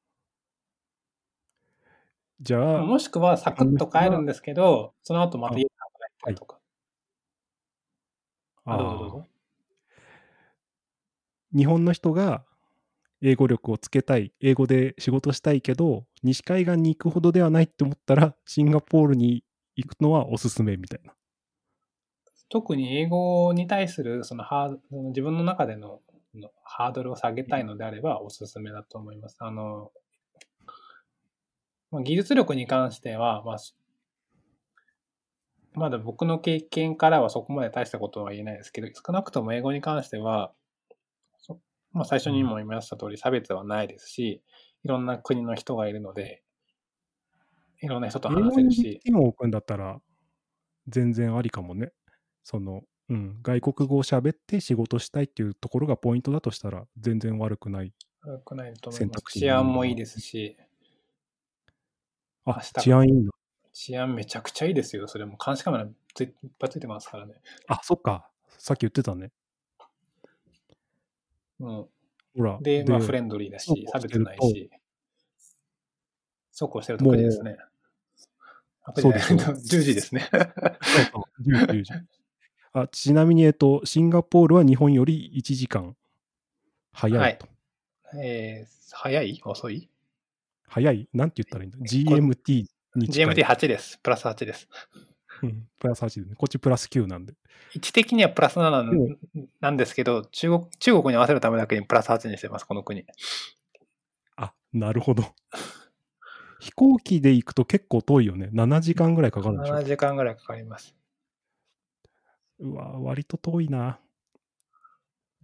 [2.41, 6.59] じゃあ、もしくはサクッと帰るんですけど、その後また家で働いてるとか。
[8.65, 9.27] あ、どうぞどうぞ。
[11.55, 12.45] 日本の人が
[13.21, 19.43] 英語力をつけたい、英語で仕事したいけど、西海岸に行くほどではないって思ったら、シンガポールに
[19.75, 21.13] 行くのはおすすめみたいな。
[22.49, 26.01] 特に英語に対するそのハー自分の中での
[26.35, 29.37] のハードルを下げたいのであればおすすめだと思います。
[29.39, 29.91] あの、
[31.91, 33.75] まあ、技術力に関しては、まあ、す
[35.73, 40.51] まだ僕の経験からはそこまで大したことは言えないですけど、少なくとも英語に関しては、
[41.37, 41.59] そ
[41.93, 44.41] まあ、最初にも言いました通り差別はないですし、
[44.83, 46.43] いろんな国の人がいるので、
[47.81, 49.99] いろんな人と話せるにし、手を置くんだったら、
[50.87, 51.91] 全然ありかもね。
[52.43, 57.93] その、うん、外国語を喋って仕事したいっていうところがポイントだとしたら、全然悪くない。
[58.23, 58.97] 悪くないと思います。
[58.97, 60.57] 選択肢治安もいいですし、
[62.45, 63.31] あ治安いいんだ。
[63.73, 65.07] 治安めちゃくちゃいいですよ。
[65.07, 67.35] それも監視カメラついいっぱいついてますからね。
[67.67, 68.29] あ、そっか。
[68.57, 69.31] さっき言ってたね。
[71.59, 71.67] うん。
[71.67, 71.89] ほ
[72.37, 72.57] ら。
[72.61, 74.69] で、まあフレンドリーだし、差別ないし。
[76.51, 77.57] そうこうしてるところですね。
[78.97, 80.27] そうでしょ 10時ですね。
[80.31, 80.41] そう
[81.11, 81.93] そう10 10時
[82.73, 85.95] あちなみに、えっと、シンガポールは日本より1時間
[86.93, 87.47] 早いと。
[88.21, 89.41] えー、早い？
[89.45, 89.89] 遅い？
[90.71, 92.65] 早いなんて言ったらいいんだ ?GMT
[92.95, 93.35] に近い。
[93.35, 93.99] ?GMT8 です。
[94.01, 94.69] プラス8です。
[95.43, 96.35] うんプラス8でね。
[96.37, 97.33] こっちプラス9なんで。
[97.75, 99.17] 位置的にはプラス7なんでも
[99.59, 103.03] なんですけど、中国、中国に合わせるためだけにプラス8にしてます、この国。
[104.37, 105.25] あ、なるほど。
[106.61, 108.49] 飛行機で行くと結構遠いよね。
[108.53, 109.83] 7時間ぐらいかかるんでしょ？7。
[109.83, 110.95] 時間ぐらいかかります。
[112.59, 113.99] うわ、割と遠いな。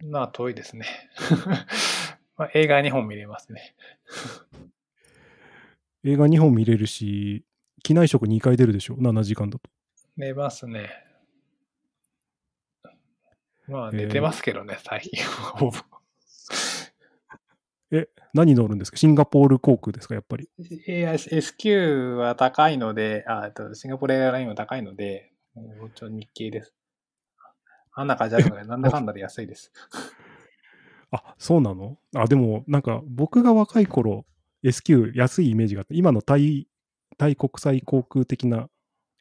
[0.02, 0.86] まあ、遠いですね。
[2.38, 3.74] まあ、映画2本見れますね。
[6.04, 7.44] 映画2本見れるし、
[7.82, 9.70] 機内食2回出るでしょ？7時間だと。
[10.16, 10.90] 寝ますね。
[13.66, 15.58] まあ、えー寝てますけどね、最近は。
[15.58, 15.76] ほぼ
[17.90, 18.96] え、何乗るんですか？
[18.98, 20.14] シンガポール航空ですか？
[20.14, 20.48] やっぱり。
[20.58, 26.74] いや SQ は高いので、あえっとシンガポールエアラインは高いので、もうちょ日系です。
[27.92, 29.72] あんな感じあるので、 なんだかんだで安いです。
[31.10, 31.98] あ、そうなの？
[32.14, 34.26] あ、でも、なんか、僕が若い頃、
[34.64, 36.68] SQ 安いイメージがあって、今のタイ、
[37.16, 38.68] タイ国際航空的な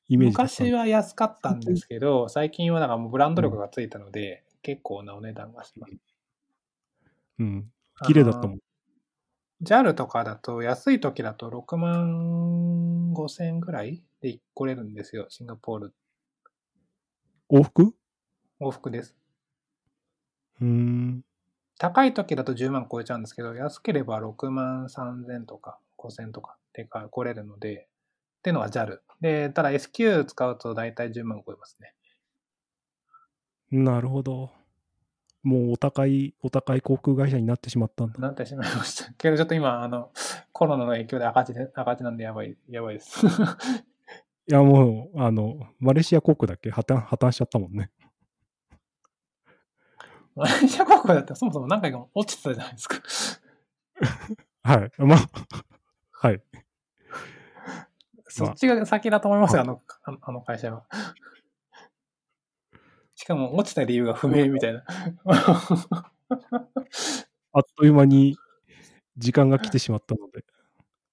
[0.08, 5.94] イメージ昔は安かったんですけど、最近はなんかもうブランド力がついたので、結構なお値段がします。
[7.40, 7.72] うん。
[8.06, 8.60] 綺麗だったもん。
[9.64, 15.94] JAL とかだと、安い時だと6万5千ぐらいで来れるんですよ、シンガポール。
[17.50, 17.94] 往復？
[18.60, 19.16] 往復です。
[20.62, 21.24] うーん。
[21.80, 27.88] 高い時だと10万超えちゃうんですけど、安ければ6万3千とか5千とかでか来れるので、
[28.40, 29.00] っていうのは JAL。
[29.22, 31.94] で、ただ SQ 使うと大体10万超えますね。
[33.72, 34.52] なるほど。
[35.44, 38.20] もうお高い、お高い航空会社になってしまったんだ。
[38.20, 39.12] なってしまいました。
[39.18, 40.12] けどちょっと今、あの、
[40.52, 43.26] コロナの影響で赤字で、赤字なんでやばい、やばいです。
[44.50, 46.72] いや、もう、あの、マレーシア航空だっけ？
[46.72, 47.92] 破綻、破綻しちゃったもんね。
[50.38, 53.02] マレーシア航空だってそもそも何回か落ちてたじゃないですか。
[54.64, 54.92] はい。
[54.98, 55.30] まあ、
[56.12, 56.42] はい。
[58.28, 60.86] そっちが先だと思いますよ、あの、あのあの会社は。
[63.16, 64.84] しかも落ちた理由が不明みたいな。
[65.26, 66.12] あ
[67.60, 68.38] っという間に
[69.18, 70.46] 時間が来てしまったので、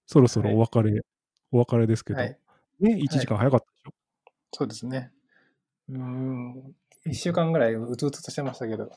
[0.07, 1.01] そろそろお別れ、
[1.51, 2.39] お別れですけど、はい。
[2.81, 3.93] ね、1時間早かったでしょ？
[4.53, 5.11] そうですね。
[5.89, 6.75] うーん。
[7.07, 8.91] 一週間ぐらいうつうつとしてましたけど。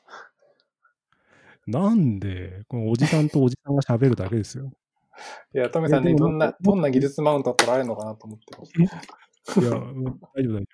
[1.68, 4.72] なんで、このおじさんとおじさんが喋るだけですよ。
[5.54, 10.04] いや、トメさんにどんな、どんな技術マウントを取られるのかなと思ってましいや、うん
[10.36, 10.66] 大丈夫大丈夫。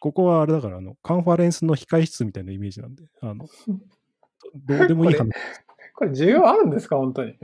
[0.00, 3.46] ここはあれだから、あの、カンファレンスの控室みたいなイメージなんで、あの、
[4.66, 5.28] どどうでもいい話。
[5.28, 5.38] た。
[5.94, 6.96] これ、需要あるんですか？
[6.96, 7.36] 本当に。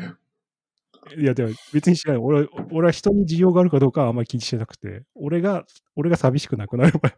[1.17, 2.23] いや、でも別に知らない。
[2.23, 5.65] 俺は、俺は人に需要があるかどうかはあんまり気にしてなくて、俺が、
[5.97, 7.13] 俺が寂しくなくなれば。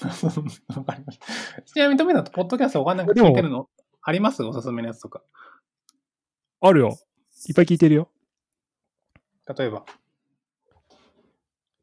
[0.76, 1.62] わかりました。
[1.62, 3.68] ちなみに、トメさんとポッドキャストお金が聞いてるの
[4.02, 4.42] あります？
[4.42, 5.22] おすすめのやつとか。
[6.60, 6.98] あるよ。
[7.48, 8.10] いっぱい聞いてるよ。
[9.56, 9.84] 例えば。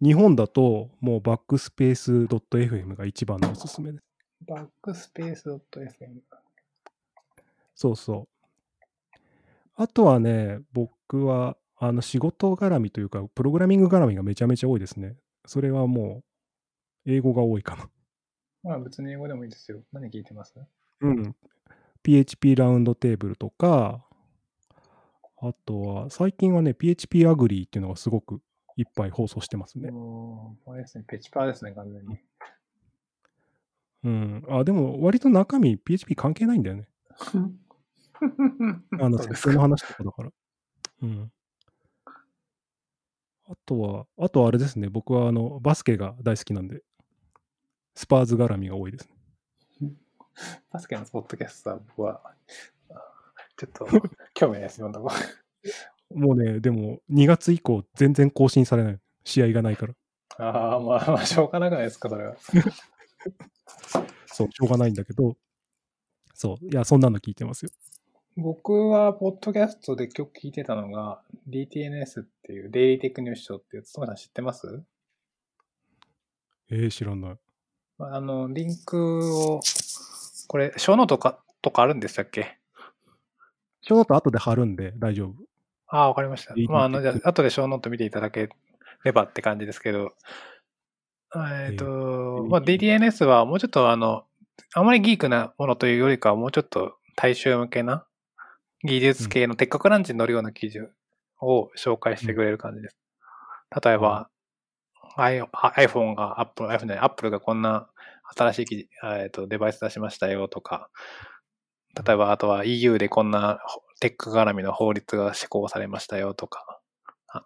[0.02, 4.04] 日本だと、もうバックスペース .fm が一番のおすすめです。
[4.48, 6.22] バックスペース .fm。
[7.74, 8.37] そうそう。
[9.80, 15.16] あとはね、僕は、あの、仕事絡みというか、プログラミング絡みがめちゃめちゃ多いですね。
[15.46, 16.24] それはも
[17.06, 17.88] う、英語が多いかな。
[18.64, 19.84] まあ別に英語でもいいですよ。
[19.94, 20.56] 何聞いてます？
[21.02, 21.36] うん。
[22.02, 24.04] PHP ラウンドテーブルとか、
[25.40, 28.42] あとは、最近はね、PHP アグリーっていうのがすごく
[28.76, 29.92] いっぱい放送してますね。
[30.66, 31.04] あれですね。
[31.08, 32.18] ペチパーですね、完全に。
[34.04, 34.44] うん。
[34.50, 36.88] あ、でも、割と中身 PHP 関係ないんだよね。
[39.00, 39.62] あの、そうです設定のか。
[39.62, 40.32] 話とかだから。
[41.04, 41.32] うん。
[43.50, 44.90] あとは、あとはあれですね。
[44.90, 46.84] 僕はあの、バスケが大好きなんで、
[47.96, 49.10] スパーズ絡みが多いです
[49.80, 49.94] ね。
[50.72, 52.36] バスケのポッドキャストは僕は、あ
[53.56, 53.86] ちょっと
[54.34, 55.10] 興味ないです、今のとこ
[56.12, 56.20] ろ。
[56.20, 59.00] もうね、でも、2月以降、全然更新されない。
[59.24, 59.94] 試合がないから。
[60.38, 62.36] ああ、まあ、まあ、しょうがなくないですか、それは。
[64.28, 65.38] そう、しょうがないんだけど、
[66.34, 67.72] そう、いや、そんなの聞いてますよ。
[68.40, 74.84] 僕は、ポッドキャストで今日聞いてたのが、DTNS っていう、デイリーテクニュースショーっていう、つまさん知ってます？
[76.70, 77.38] えー、知らない。
[77.98, 79.60] まああの、リンクを、
[80.48, 82.60] これ、ショーノートかとかあるんでしたっけ？
[83.82, 85.34] ちょっと後で貼るんで大丈夫。
[85.88, 86.54] ああ、わかりました。
[86.70, 88.50] まあ、あの、じゃあ、後でショーノート見ていただけ
[89.04, 90.14] ればって感じですけど、
[91.36, 94.26] えっ、と、ーまあ、DTNS はもうちょっとあの、
[94.76, 98.06] あまりギークなものというよりかは、もうちょっと大衆向けな
[98.84, 100.80] 技術系のテッククランチに乗るような記事
[101.42, 102.98] を紹介してくれる感じです。
[103.84, 104.30] 例えば、
[105.18, 107.90] iPhone が Apple、iPhone じゃない Apple がこんな
[108.36, 110.90] 新しい記事えっとデバイス出しましたよとか、
[112.06, 113.60] 例えばあとは EU でこんな
[114.00, 116.80] テック絡みの法律が施行されましたよとか、
[117.30, 117.44] あ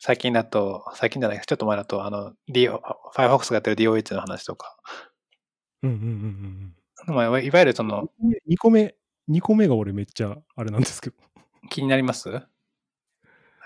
[0.00, 4.76] 最近だと、最近じゃない、ちょっと前だと、あの、Firefox がやってる DOH の話とか、
[5.82, 6.74] うんうん
[7.06, 8.30] うんまあ、いわゆるその、うん。
[8.52, 8.94] 2個目、
[9.28, 11.16] 2個目が俺めっちゃあれなんですけど。
[11.70, 12.28] 気になります？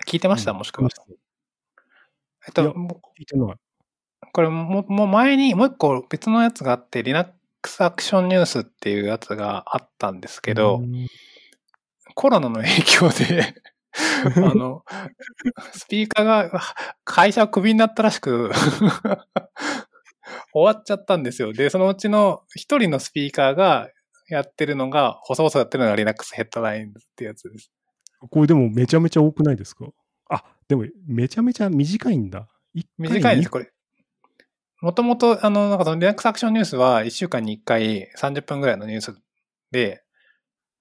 [0.08, 0.88] 聞いてました、うんもしくは。
[2.46, 3.56] えっと、も聞いてない。
[4.32, 11.06] これも、もう前にもう一個別のやつがあって、Linux アクションニュースっていうやつがあったんですけど、うん
[12.14, 13.54] コロナの影響で、
[14.36, 14.84] あの、
[15.72, 16.60] スピーカーが
[17.04, 18.50] 会社をクビになったらしく、
[20.52, 21.52] 終わっちゃったんですよ。
[21.54, 23.88] で、そのうちの一人のスピーカーが
[24.34, 27.70] やってるのが、細々やってるのが Linux ヘッドラインズってやつです。
[28.30, 29.86] これでもめちゃめちゃ多くないですか？
[30.28, 32.48] あ、でもめちゃめちゃ短いんだ。
[32.98, 33.70] 短いです、にこれ。
[34.80, 39.14] もともと、あの、なんかその Linux アクションニュースは1週間に1回30分ぐらいのニュース
[39.70, 40.02] で、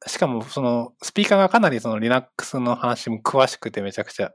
[0.08, 4.32] しかもそのスピーカーがかなりその Linux の話も詳しくてめちゃくちゃ。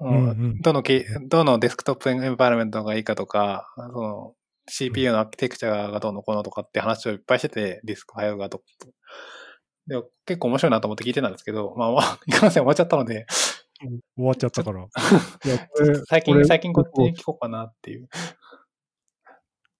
[0.00, 4.34] うんうんどのけ、どのデスクトップエンバイロメントがいいかとか、その
[4.68, 8.62] CPU のアーキテクチャがどうのこうのとかって話をいっぱいしてて、ディスクファイルがと。
[9.86, 13.26] で結構面白いなと思って聞いてたんですけど、まあまあ、 いかんせん終わっちゃったので、
[14.16, 14.86] 終わっちゃったから。
[16.08, 18.08] 最近、最近こっちに聞こうかなっていう。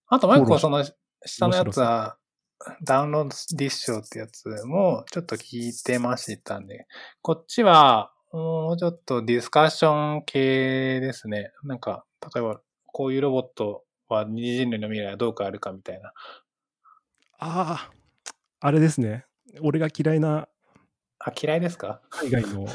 [0.06, 0.84] あともう一個、その、
[1.26, 2.16] 下のやつは、
[2.82, 6.86] ダウンロードディッシュってやつもちょっと聞いてましたね。
[7.22, 11.52] こっちは、もうちょっとディスカッション系ですね。
[11.64, 13.84] なんか、例えば、こういうロボット
[14.14, 16.12] は人類の未来はどう変わるかみたいな。
[17.38, 17.90] あ
[18.60, 19.26] あ、あれですね。
[19.60, 20.48] 俺が嫌いな
[21.20, 22.00] あ、嫌いですか？
[22.10, 22.66] 海外の、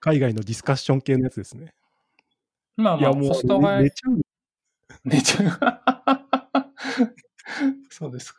[0.00, 1.74] 海外のディスカッション系のやつですね。
[2.76, 4.20] まあまあ、いや、もホストう、がめ、めちゃう。
[5.04, 5.92] めちゃ、
[7.90, 8.38] そうですか。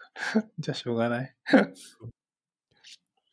[0.60, 1.36] じゃあしょうがない。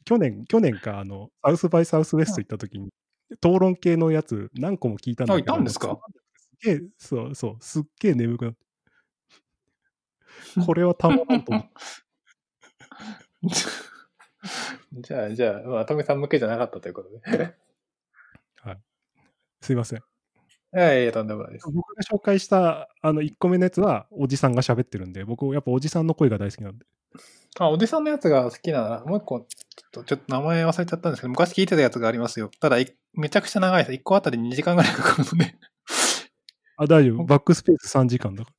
[0.04, 2.90] 去年、去年か、あの、サウスバイサウスウェスト行った時に、
[3.32, 5.52] 討論系のやつ何個も聞いたんだけど。
[5.54, 5.98] あいたんですか？
[6.36, 8.65] すっげえ、そうそう、すっげえ眠くなって。
[10.66, 11.68] これはたまらんと思って。
[15.02, 17.20] じゃあ、じゃあ、まあ、トミさん向けじゃなかったということで。
[19.60, 19.98] すいません。
[19.98, 20.02] い
[20.78, 21.68] やいや、とんでもないです。
[21.72, 26.86] 僕が紹介したあの1個目のやつは、おじさんが喋ってるんで、僕、やっぱおじさんの声が大好きなんで。
[27.58, 29.46] あ、おじさんのやつが好きなら、もう一個、ちょっ
[29.90, 32.50] と、ちょっと名前忘れちゃったんですけど、昔聞いてたやつがありますよ。
[32.60, 33.92] ただ、いめちゃくちゃ長いです。
[33.98, 35.56] 1個あたり2時間ぐらいかかるので。
[36.76, 37.24] あ、大丈夫。
[37.24, 38.52] バックスペース3時間だか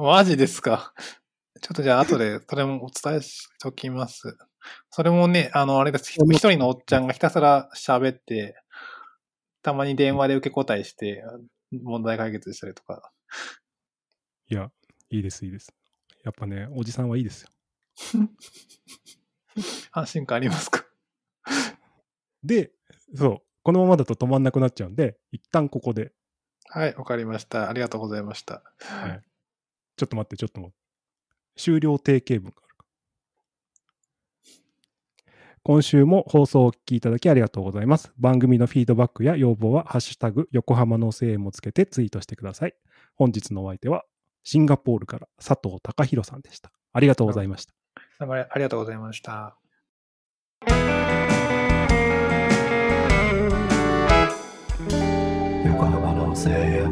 [0.00, 0.92] マジですか？
[1.62, 4.36] ちょっとじゃあ後でそれもお伝えしておきます。
[4.90, 6.10] それもね、あの、あれです。
[6.12, 8.60] 一人のおっちゃんがひたすら喋って、
[9.62, 11.24] たまに電話で受け答えして、
[11.82, 12.94] 問題解決したりとか。
[12.94, 13.12] ら。
[14.48, 14.70] いや、
[15.10, 15.72] いいです、いいです。
[16.24, 17.48] やっぱね、おじさんはいいですよ。
[19.92, 20.84] 安心感ありますか？
[22.42, 22.72] で、
[23.14, 26.12] そう、このままだと止まんなくなっちゃうんで、一旦ここで、
[26.68, 27.68] はい、わかりました。
[27.68, 28.62] ありがとうございました。
[28.80, 29.22] はい
[29.96, 30.76] ちょっと待って、ちょっと待って。
[31.56, 32.84] 終了定型文があるから。
[35.62, 38.12] 今週も放送をお聞きいただきありがとうございます。
[38.18, 42.74] 番組のフィードバックや要望は、ハッシュタグ、横浜の声援もつけてツイートしてください。
[43.14, 44.04] 本日のお相手は、
[44.44, 46.70] シンガポールから佐藤隆弘さんでした。
[46.92, 47.72] ありがとうございました。
[48.20, 49.56] どうもありがとうございました。
[55.64, 56.50] 横浜の声
[56.84, 56.85] 援